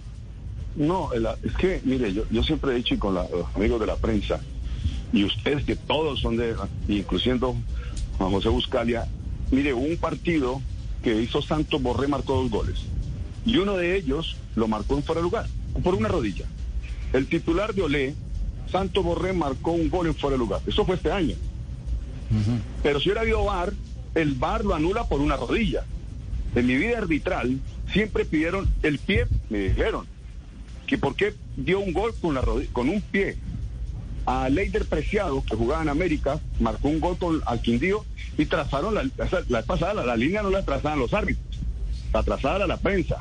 No, 0.75 1.11
es 1.13 1.53
que, 1.59 1.81
mire, 1.85 2.13
yo, 2.15 2.25
siempre 2.45 2.73
he 2.73 2.77
dicho 2.77 2.95
y 2.95 2.99
con 2.99 3.15
la- 3.15 3.29
los 3.29 3.47
amigos 3.55 3.79
de 3.81 3.87
la 3.87 3.97
prensa, 3.97 4.41
y 5.13 5.25
ustedes 5.25 5.65
que 5.65 5.77
todos 5.77 6.21
son 6.21 6.37
de, 6.37 6.55
incluyendo 6.89 7.55
Juan 8.17 8.31
José 8.31 8.49
Buscalia, 8.49 9.07
mire, 9.51 9.75
un 9.75 9.97
partido 9.97 10.61
que 11.03 11.21
hizo 11.21 11.43
Santos 11.43 11.81
Borré 11.83 12.09
marcó 12.09 12.35
dos 12.37 12.51
goles, 12.51 12.81
y 13.47 13.57
uno 13.57 13.77
de 13.77 13.97
ellos 13.97 14.37
lo 14.57 14.69
marcó 14.69 14.97
en 14.97 15.03
fuera 15.03 15.21
de 15.21 15.25
lugar, 15.25 15.47
por 15.83 15.95
una 15.95 16.09
rodilla. 16.09 16.45
El 17.13 17.27
titular 17.27 17.75
de 17.75 17.83
Olé, 17.83 18.15
Santos 18.71 19.03
Borré 19.05 19.33
marcó 19.33 19.73
un 19.73 19.89
gol 19.89 20.09
en 20.09 20.15
fuera 20.15 20.33
de 20.35 20.39
lugar. 20.39 20.61
Eso 20.67 20.85
fue 20.85 20.97
este 20.97 21.11
año. 21.11 21.37
Pero 22.83 23.01
si 23.01 23.09
hubiera 23.09 23.23
habido 23.23 23.45
VAR, 23.45 23.73
el 24.15 24.35
VAR 24.35 24.65
lo 24.65 24.75
anula 24.75 25.05
por 25.09 25.21
una 25.21 25.37
rodilla. 25.37 25.85
En 26.55 26.67
mi 26.67 26.77
vida 26.77 26.99
arbitral 26.99 27.59
siempre 27.93 28.25
pidieron 28.27 28.69
el 28.83 28.99
pie, 28.99 29.27
me 29.49 29.59
dijeron, 29.61 30.07
que 30.87 30.99
por 30.99 31.15
qué 31.15 31.35
dio 31.57 31.81
un 31.81 31.93
gol 31.93 32.15
con, 32.21 32.35
la 32.35 32.43
rodi- 32.43 32.69
con 32.73 32.89
un 32.89 33.01
pie. 33.01 33.37
A 34.27 34.51
Leider 34.51 34.85
Preciado, 34.85 35.43
que 35.43 35.57
jugaba 35.57 35.81
en 35.83 35.89
América, 35.89 36.39
marcó 36.61 36.89
un 36.89 37.01
gol 37.01 37.17
con 37.17 37.41
al 37.47 37.63
Quindío 37.63 38.05
y 38.39 38.47
trazaron 38.47 38.95
la, 38.95 39.05
la 39.49 39.63
pasada, 39.63 39.93
la, 39.95 40.05
la 40.07 40.17
línea 40.17 40.43
no 40.43 40.49
la 40.51 40.65
trazaban 40.65 40.99
los 41.01 41.13
árbitros, 41.13 41.45
la 42.15 42.23
trazada 42.23 42.67
la 42.67 42.77
prensa. 42.79 43.17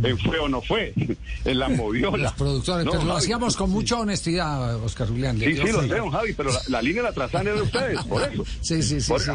En 0.00 0.16
fue 0.16 0.38
o 0.38 0.48
no 0.48 0.62
fue, 0.62 0.92
en 1.44 1.58
la 1.58 1.68
moviola. 1.70 2.18
Los 2.24 2.32
productores, 2.34 2.84
No, 2.86 2.92
pero 2.92 3.02
lo 3.04 3.16
hacíamos 3.16 3.56
con 3.56 3.70
mucha 3.70 3.96
honestidad, 3.98 4.76
Oscar 4.84 5.08
Julián. 5.08 5.36
Sí, 5.40 5.56
sí, 5.56 5.72
lo 5.72 5.82
sé, 5.82 5.88
don 5.88 6.10
Javi, 6.12 6.34
pero 6.34 6.52
la, 6.52 6.60
la 6.68 6.82
línea 6.82 7.02
la 7.02 7.12
trazan 7.12 7.46
de 7.46 7.54
ustedes, 7.60 8.00
por 8.04 8.22
eso. 8.22 8.44
Sí, 8.60 8.80
sí, 8.80 9.00
sí, 9.00 9.08
Por- 9.10 9.20
sí. 9.20 9.30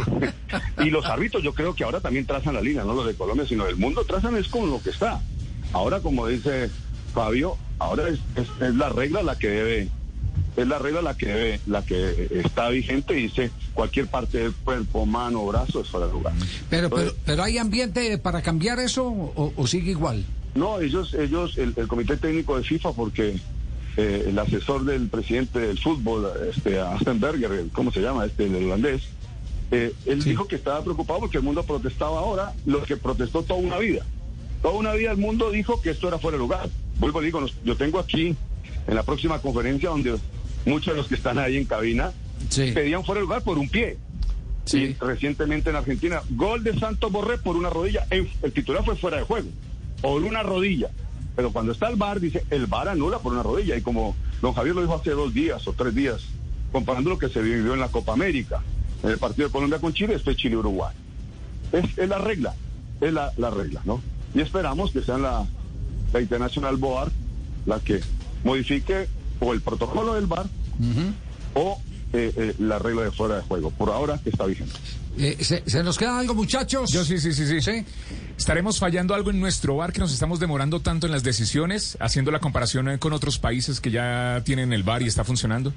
Y 0.79 0.89
los 0.89 1.03
árbitros 1.05 1.43
yo 1.43 1.53
creo 1.53 1.75
que 1.75 1.83
ahora 1.83 1.99
también 1.99 2.25
trazan 2.25 2.53
la 2.53 2.61
línea, 2.61 2.85
no 2.85 2.93
los 2.93 3.05
de 3.05 3.13
Colombia, 3.13 3.45
sino 3.45 3.65
del 3.65 3.75
mundo 3.75 4.05
trazan 4.05 4.37
es 4.37 4.47
con 4.47 4.69
lo 4.69 4.81
que 4.81 4.91
está. 4.91 5.19
Ahora, 5.73 5.99
como 5.99 6.27
dice 6.27 6.69
Fabio, 7.13 7.57
ahora 7.79 8.07
es, 8.07 8.19
es- 8.37 8.47
es 8.61 8.75
la 8.75 8.87
regla 8.87 9.21
la 9.21 9.37
que 9.37 9.49
debe, 9.49 9.89
es 10.55 10.67
la 10.67 10.79
regla 10.79 11.01
la 11.01 11.15
que 11.15 11.25
debe, 11.27 11.59
la 11.67 11.83
que 11.83 12.29
está 12.43 12.69
vigente 12.69 13.17
y 13.17 13.23
dice 13.23 13.51
cualquier 13.73 14.07
parte 14.07 14.39
del 14.39 14.53
cuerpo, 14.53 15.05
mano, 15.05 15.45
brazo 15.45 15.81
es 15.81 15.89
fuera 15.89 16.07
de 16.07 16.13
lugar. 16.13 16.33
Pero, 16.69 16.89
pero, 16.89 17.01
Entonces, 17.01 17.21
pero 17.25 17.43
¿hay 17.43 17.57
ambiente 17.57 18.17
para 18.17 18.41
cambiar 18.41 18.79
eso 18.79 19.05
o, 19.07 19.53
o 19.55 19.67
sigue 19.67 19.91
igual? 19.91 20.25
No, 20.55 20.79
ellos, 20.79 21.13
ellos, 21.15 21.57
el, 21.57 21.73
el 21.75 21.87
comité 21.87 22.17
técnico 22.17 22.57
de 22.57 22.63
FIFA, 22.63 22.91
porque 22.91 23.37
eh, 23.97 24.25
el 24.27 24.37
asesor 24.37 24.85
del 24.85 25.07
presidente 25.07 25.59
del 25.59 25.79
fútbol, 25.79 26.31
este 26.49 26.79
Astenberger, 26.79 27.67
¿cómo 27.71 27.91
se 27.91 28.01
llama? 28.01 28.25
Este, 28.25 28.45
el 28.45 28.55
holandés, 28.55 29.03
eh, 29.71 29.93
él 30.05 30.23
dijo 30.23 30.47
que 30.47 30.55
estaba 30.55 30.83
preocupado 30.83 31.21
porque 31.21 31.37
el 31.37 31.43
mundo 31.43 31.63
protestaba 31.63 32.19
ahora, 32.19 32.53
lo 32.65 32.83
que 32.83 32.97
protestó 32.97 33.41
toda 33.41 33.59
una 33.59 33.79
vida. 33.79 34.05
Toda 34.61 34.75
una 34.75 34.93
vida 34.93 35.11
el 35.11 35.17
mundo 35.17 35.51
dijo 35.51 35.81
que 35.81 35.89
esto 35.89 36.07
era 36.07 36.19
fuera 36.19 36.37
de 36.37 36.43
lugar. 36.43 36.69
Vuelvo 36.99 37.21
y 37.21 37.25
digo, 37.25 37.43
yo 37.65 37.75
tengo 37.75 37.99
aquí 37.99 38.35
en 38.87 38.95
la 38.95 39.03
próxima 39.03 39.39
conferencia 39.39 39.89
donde 39.89 40.15
muchos 40.65 40.93
de 40.93 40.97
los 41.01 41.07
que 41.07 41.15
están 41.15 41.37
ahí 41.39 41.57
en 41.57 41.65
cabina 41.65 42.11
Sí. 42.49 42.71
pedían 42.73 43.03
fuera 43.05 43.19
de 43.19 43.25
lugar 43.25 43.41
por 43.43 43.57
un 43.57 43.69
pie. 43.69 43.97
Y 44.71 44.93
recientemente 44.93 45.69
en 45.69 45.75
Argentina, 45.75 46.21
gol 46.31 46.63
de 46.63 46.77
Santos 46.79 47.11
Borré 47.11 47.37
por 47.37 47.55
una 47.57 47.69
rodilla. 47.69 48.05
El, 48.09 48.29
el 48.41 48.53
titular 48.53 48.83
fue 48.85 48.95
fuera 48.95 49.17
de 49.17 49.23
juego, 49.23 49.49
por 50.01 50.21
una 50.23 50.41
rodilla. 50.43 50.89
Pero 51.35 51.51
cuando 51.51 51.71
está 51.73 51.89
el 51.89 51.95
VAR, 51.97 52.19
dice, 52.19 52.45
el 52.49 52.67
VAR 52.67 52.87
anula 52.89 53.19
por 53.19 53.33
una 53.33 53.43
rodilla. 53.43 53.75
Y 53.75 53.81
como 53.81 54.15
don 54.41 54.53
Javier 54.53 54.75
lo 54.75 54.81
dijo 54.81 54.95
hace 54.95 55.11
dos 55.11 55.33
días 55.33 55.67
o 55.67 55.73
tres 55.73 55.93
días, 55.95 56.21
comparando 56.71 57.09
lo 57.09 57.17
que 57.17 57.27
se 57.29 57.41
vivió 57.41 57.73
en 57.73 57.79
la 57.81 57.89
Copa 57.89 58.13
América, 58.13 58.61
en 59.03 59.09
el 59.09 59.17
partido 59.17 59.47
de 59.47 59.51
Colombia 59.51 59.79
con 59.79 59.93
Chile, 59.93 60.13
después 60.13 60.37
Chile-Uruguay. 60.37 60.95
Es, 61.73 61.97
es 61.97 62.07
la 62.07 62.19
regla, 62.19 62.53
es 63.01 63.11
la, 63.11 63.31
la 63.37 63.49
regla, 63.49 63.81
¿no? 63.85 64.01
Y 64.33 64.41
esperamos 64.41 64.91
que 64.91 65.01
sea 65.01 65.17
la, 65.17 65.45
la 66.13 66.21
Internacional 66.21 66.77
BOAR 66.77 67.11
la 67.65 67.79
que 67.79 67.99
modifique 68.43 69.07
o 69.43 69.53
el 69.53 69.61
protocolo 69.61 70.13
del 70.15 70.25
VAR 70.25 70.47
o 71.53 71.81
eh, 72.13 72.31
eh, 72.35 72.55
la 72.59 72.79
regla 72.79 73.03
de 73.03 73.11
fuera 73.11 73.35
de 73.37 73.41
juego. 73.41 73.71
Por 73.71 73.89
ahora 73.89 74.19
que 74.23 74.29
está 74.29 74.45
vigente. 74.45 74.73
Eh, 75.17 75.37
¿se, 75.41 75.63
se 75.65 75.83
nos 75.83 75.97
queda 75.97 76.19
algo, 76.19 76.33
muchachos? 76.33 76.91
Yo 76.91 77.03
sí, 77.03 77.19
sí, 77.19 77.33
sí, 77.33 77.45
sí. 77.45 77.61
Sí. 77.61 77.85
¿Estaremos 78.37 78.79
fallando 78.79 79.13
algo 79.13 79.29
en 79.29 79.39
nuestro 79.39 79.77
bar 79.77 79.93
que 79.93 79.99
nos 79.99 80.11
estamos 80.11 80.39
demorando 80.39 80.79
tanto 80.79 81.05
en 81.05 81.11
las 81.11 81.23
decisiones, 81.23 81.97
haciendo 81.99 82.31
la 82.31 82.39
comparación 82.39 82.97
con 82.97 83.13
otros 83.13 83.37
países 83.39 83.79
que 83.79 83.91
ya 83.91 84.41
tienen 84.43 84.73
el 84.73 84.83
bar 84.83 85.01
y 85.01 85.07
está 85.07 85.23
funcionando? 85.23 85.73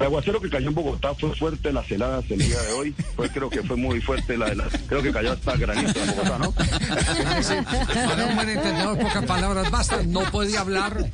El 0.00 0.06
aguacero 0.06 0.40
que 0.40 0.48
cayó 0.48 0.68
en 0.68 0.74
Bogotá 0.74 1.12
fue 1.14 1.34
fuerte, 1.34 1.72
las 1.72 1.90
heladas 1.90 2.24
el 2.30 2.38
día 2.38 2.60
de 2.62 2.72
hoy, 2.72 2.94
fue, 3.16 3.28
creo 3.30 3.50
que 3.50 3.62
fue 3.62 3.76
muy 3.76 4.00
fuerte, 4.00 4.36
la, 4.38 4.54
la- 4.54 4.68
creo 4.86 5.02
que 5.02 5.10
cayó 5.12 5.32
hasta 5.32 5.56
granito 5.56 5.98
en 6.00 6.06
Bogotá, 6.10 6.38
¿no? 6.38 6.52
Para 6.52 8.26
un 8.26 8.34
buen 8.36 8.48
entendedor, 8.48 8.98
pocas 8.98 9.24
palabras 9.24 9.70
basta. 9.70 10.02
No 10.04 10.20
podía 10.30 10.60
hablar. 10.60 11.10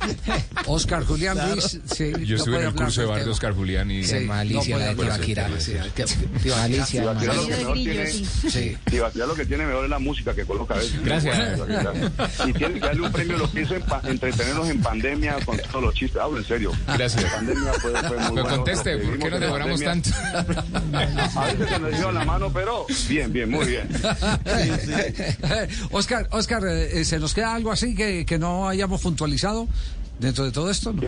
Oscar 0.67 1.03
Julián. 1.05 1.37
Sí, 1.59 2.11
Yo 2.23 2.29
no 2.29 2.35
estuve 2.35 2.57
en 2.57 2.63
el 2.67 2.73
curso 2.75 3.01
de 3.01 3.07
bar 3.07 3.23
de. 3.25 3.29
Oscar 3.31 3.53
Julián 3.53 3.89
y... 3.91 4.03
Sí, 4.03 4.19
malicia 4.21 4.75
no 4.75 4.79
la 4.83 4.87
de 4.89 4.95
Tibaquirá. 4.95 5.47
Malicia, 5.49 5.83
Tibaquirá 6.43 7.33
lo 7.33 7.47
que 7.47 7.55
tiene, 7.73 8.07
Sí. 8.07 8.77
Tibaquirá 8.85 9.25
lo 9.25 9.35
que 9.35 9.45
tiene 9.45 9.65
mejor 9.65 9.83
es 9.85 9.89
la 9.89 9.99
música 9.99 10.33
que 10.33 10.45
coloca 10.45 10.75
a 10.75 10.77
veces. 10.77 11.01
Gracias. 11.03 11.59
Y 12.47 12.53
tiene 12.53 12.75
que 12.75 12.79
darle 12.81 13.01
un 13.01 13.11
premio 13.11 13.35
a 13.35 13.39
los 13.39 13.49
que 13.49 13.61
hizo 13.63 13.75
en 13.75 13.81
pa- 13.83 14.01
entretenernos 14.05 14.69
en 14.69 14.81
pandemia 14.81 15.37
con 15.45 15.57
todos 15.57 15.83
los 15.85 15.93
chistes. 15.95 16.21
Hablo 16.21 16.37
en 16.37 16.45
serio. 16.45 16.71
Gracias. 16.87 17.23
La 17.23 17.31
pandemia 17.31 17.73
fue, 17.73 17.91
fue 17.91 18.17
muy 18.19 18.41
bueno. 18.41 18.63
Que 18.81 18.97
¿por 18.97 19.19
qué 19.19 19.29
nos 19.29 19.39
demoramos 19.39 19.81
tanto? 19.81 20.09
A 21.35 21.45
veces 21.45 21.69
se 21.69 21.79
nos 21.79 21.91
dio 21.91 22.11
la 22.11 22.25
mano, 22.25 22.51
pero 22.53 22.85
bien, 23.07 23.31
bien, 23.31 23.49
muy 23.49 23.65
bien. 23.65 23.87
Oscar, 25.91 26.27
Oscar, 26.31 26.63
eh, 26.67 27.05
¿se 27.05 27.19
nos 27.19 27.33
queda 27.33 27.55
algo 27.55 27.71
así 27.71 27.95
que, 27.95 28.25
que 28.25 28.37
no 28.37 28.67
hayamos 28.67 29.01
puntualizado 29.01 29.67
dentro 30.19 30.45
de 30.45 30.51
todo 30.51 30.69
esto? 30.69 30.93
¿no? 30.93 31.01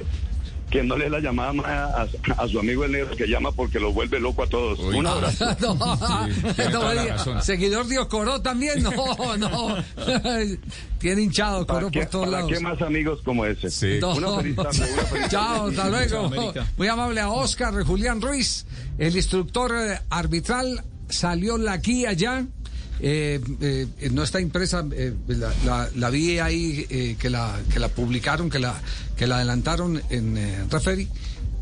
Que 0.70 0.84
no 0.84 0.98
le 0.98 1.06
dé 1.06 1.10
la 1.12 1.20
llamada 1.22 1.54
más 1.54 1.66
a, 1.66 2.08
a 2.38 2.48
su 2.50 2.60
amigo 2.60 2.84
el 2.84 2.92
negro 2.92 3.16
que 3.16 3.26
llama 3.26 3.52
porque 3.54 3.80
lo 3.80 3.94
vuelve 3.94 4.20
loco 4.20 4.44
a 4.44 4.48
todos. 4.48 4.78
Uy. 4.80 4.96
Un 4.96 5.08
abrazo. 5.08 5.46
No, 5.62 5.98
tiene 6.56 7.14
no. 7.26 7.42
Seguidor 7.42 7.86
de 7.88 8.00
Ocoró 8.00 8.42
también, 8.42 8.84
no, 8.84 8.92
no. 9.38 9.78
Tiene 11.00 11.22
hinchado 11.22 11.66
¿Para 11.66 11.88
Ocoró 11.88 11.92
por 11.92 12.06
todos 12.08 12.26
para 12.26 12.38
lados. 12.40 12.52
qué 12.52 12.60
más 12.60 12.82
amigos 12.82 13.22
como 13.24 13.46
ese? 13.46 13.70
Sí. 13.70 13.98
No. 14.02 14.16
Una 14.16 14.38
feliz 14.42 14.56
tarde, 14.56 14.94
una 14.94 15.04
feliz 15.04 15.28
Chao, 15.30 15.68
hasta 15.68 15.90
luego. 15.90 16.32
Muy 16.78 16.88
amable 16.88 17.22
a 17.22 17.30
Oscar 17.30 17.74
Julián 17.84 18.22
Ruiz, 18.22 18.66
el 18.98 19.16
instructor 19.16 19.74
eh, 19.76 20.00
arbitral, 20.10 20.84
salió 21.10 21.58
la 21.58 21.78
guía 21.78 22.14
ya. 22.14 22.46
Eh, 23.00 23.40
eh, 23.62 23.88
no 24.12 24.24
está 24.24 24.40
impresa, 24.42 24.86
eh, 24.92 25.14
la, 25.28 25.54
la- 25.66 25.90
la 25.96 26.10
vi 26.10 26.40
ahí 26.40 26.86
eh, 26.90 27.16
que, 27.20 27.30
la, 27.30 27.60
que 27.72 27.80
la 27.80 27.90
publicaron, 27.90 28.50
que 28.50 28.60
la, 28.60 28.80
que 29.16 29.28
la 29.28 29.38
adelantaron 29.38 30.02
en 30.10 30.38
eh, 30.38 30.64
Referi. 30.70 31.08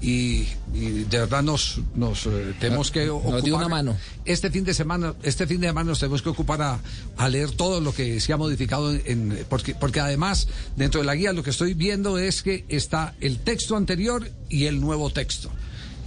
Y, 0.02 0.46
y 0.74 1.06
de 1.10 1.20
verdad 1.20 1.42
nos, 1.42 1.80
nos 1.96 2.28
tenemos 2.60 2.92
que 2.92 3.10
ocupar. 3.10 3.42
dio 3.42 3.56
una 3.56 3.70
mano. 3.70 3.98
Este 4.26 4.52
fin 4.52 4.64
de 4.64 4.74
semana, 4.74 5.16
este 5.24 5.48
fin 5.48 5.62
de 5.62 5.68
semana 5.68 5.90
nos 5.90 6.00
tenemos 6.00 6.22
que 6.22 6.30
ocupar 6.30 6.62
a, 6.62 6.80
a 7.18 7.30
leer 7.30 7.52
todo 7.52 7.80
lo 7.82 7.92
que 7.94 8.20
se 8.20 8.32
ha 8.34 8.38
modificado 8.38 8.94
en, 8.94 9.02
en- 9.06 9.46
porque, 9.50 9.74
porque 9.74 10.02
además 10.02 10.48
dentro 10.76 11.00
de 11.00 11.08
la 11.08 11.16
guía 11.16 11.34
lo 11.34 11.42
que 11.44 11.50
estoy 11.50 11.74
viendo 11.74 12.20
es 12.20 12.44
que 12.44 12.66
está 12.70 13.16
el 13.22 13.40
texto 13.40 13.78
anterior 13.78 14.30
y 14.50 14.66
el 14.66 14.80
nuevo 14.80 15.10
texto. 15.10 15.50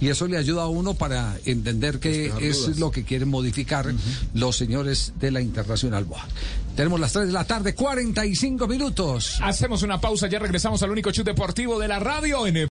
Y 0.01 0.07
eso 0.07 0.27
le 0.27 0.37
ayuda 0.37 0.63
a 0.63 0.67
uno 0.67 0.93
para 0.93 1.37
entender 1.45 1.99
qué 1.99 2.31
es 2.41 2.77
lo 2.77 2.91
que 2.91 3.03
quieren 3.03 3.29
modificar 3.29 3.93
los 4.33 4.55
señores 4.55 5.13
de 5.19 5.31
la 5.31 5.41
Internacional 5.41 6.05
Boa. 6.05 6.25
Tenemos 6.75 6.99
las 6.99 7.11
3 7.11 7.27
de 7.27 7.33
la 7.33 7.43
tarde, 7.43 7.75
45 7.75 8.65
minutos. 8.65 9.37
Hacemos 9.41 9.83
una 9.83 9.99
pausa, 9.99 10.27
ya 10.27 10.39
regresamos 10.39 10.81
al 10.81 10.91
único 10.91 11.11
show 11.11 11.25
deportivo 11.25 11.77
de 11.77 11.89
la 11.89 11.99
radio 11.99 12.47
en 12.47 12.55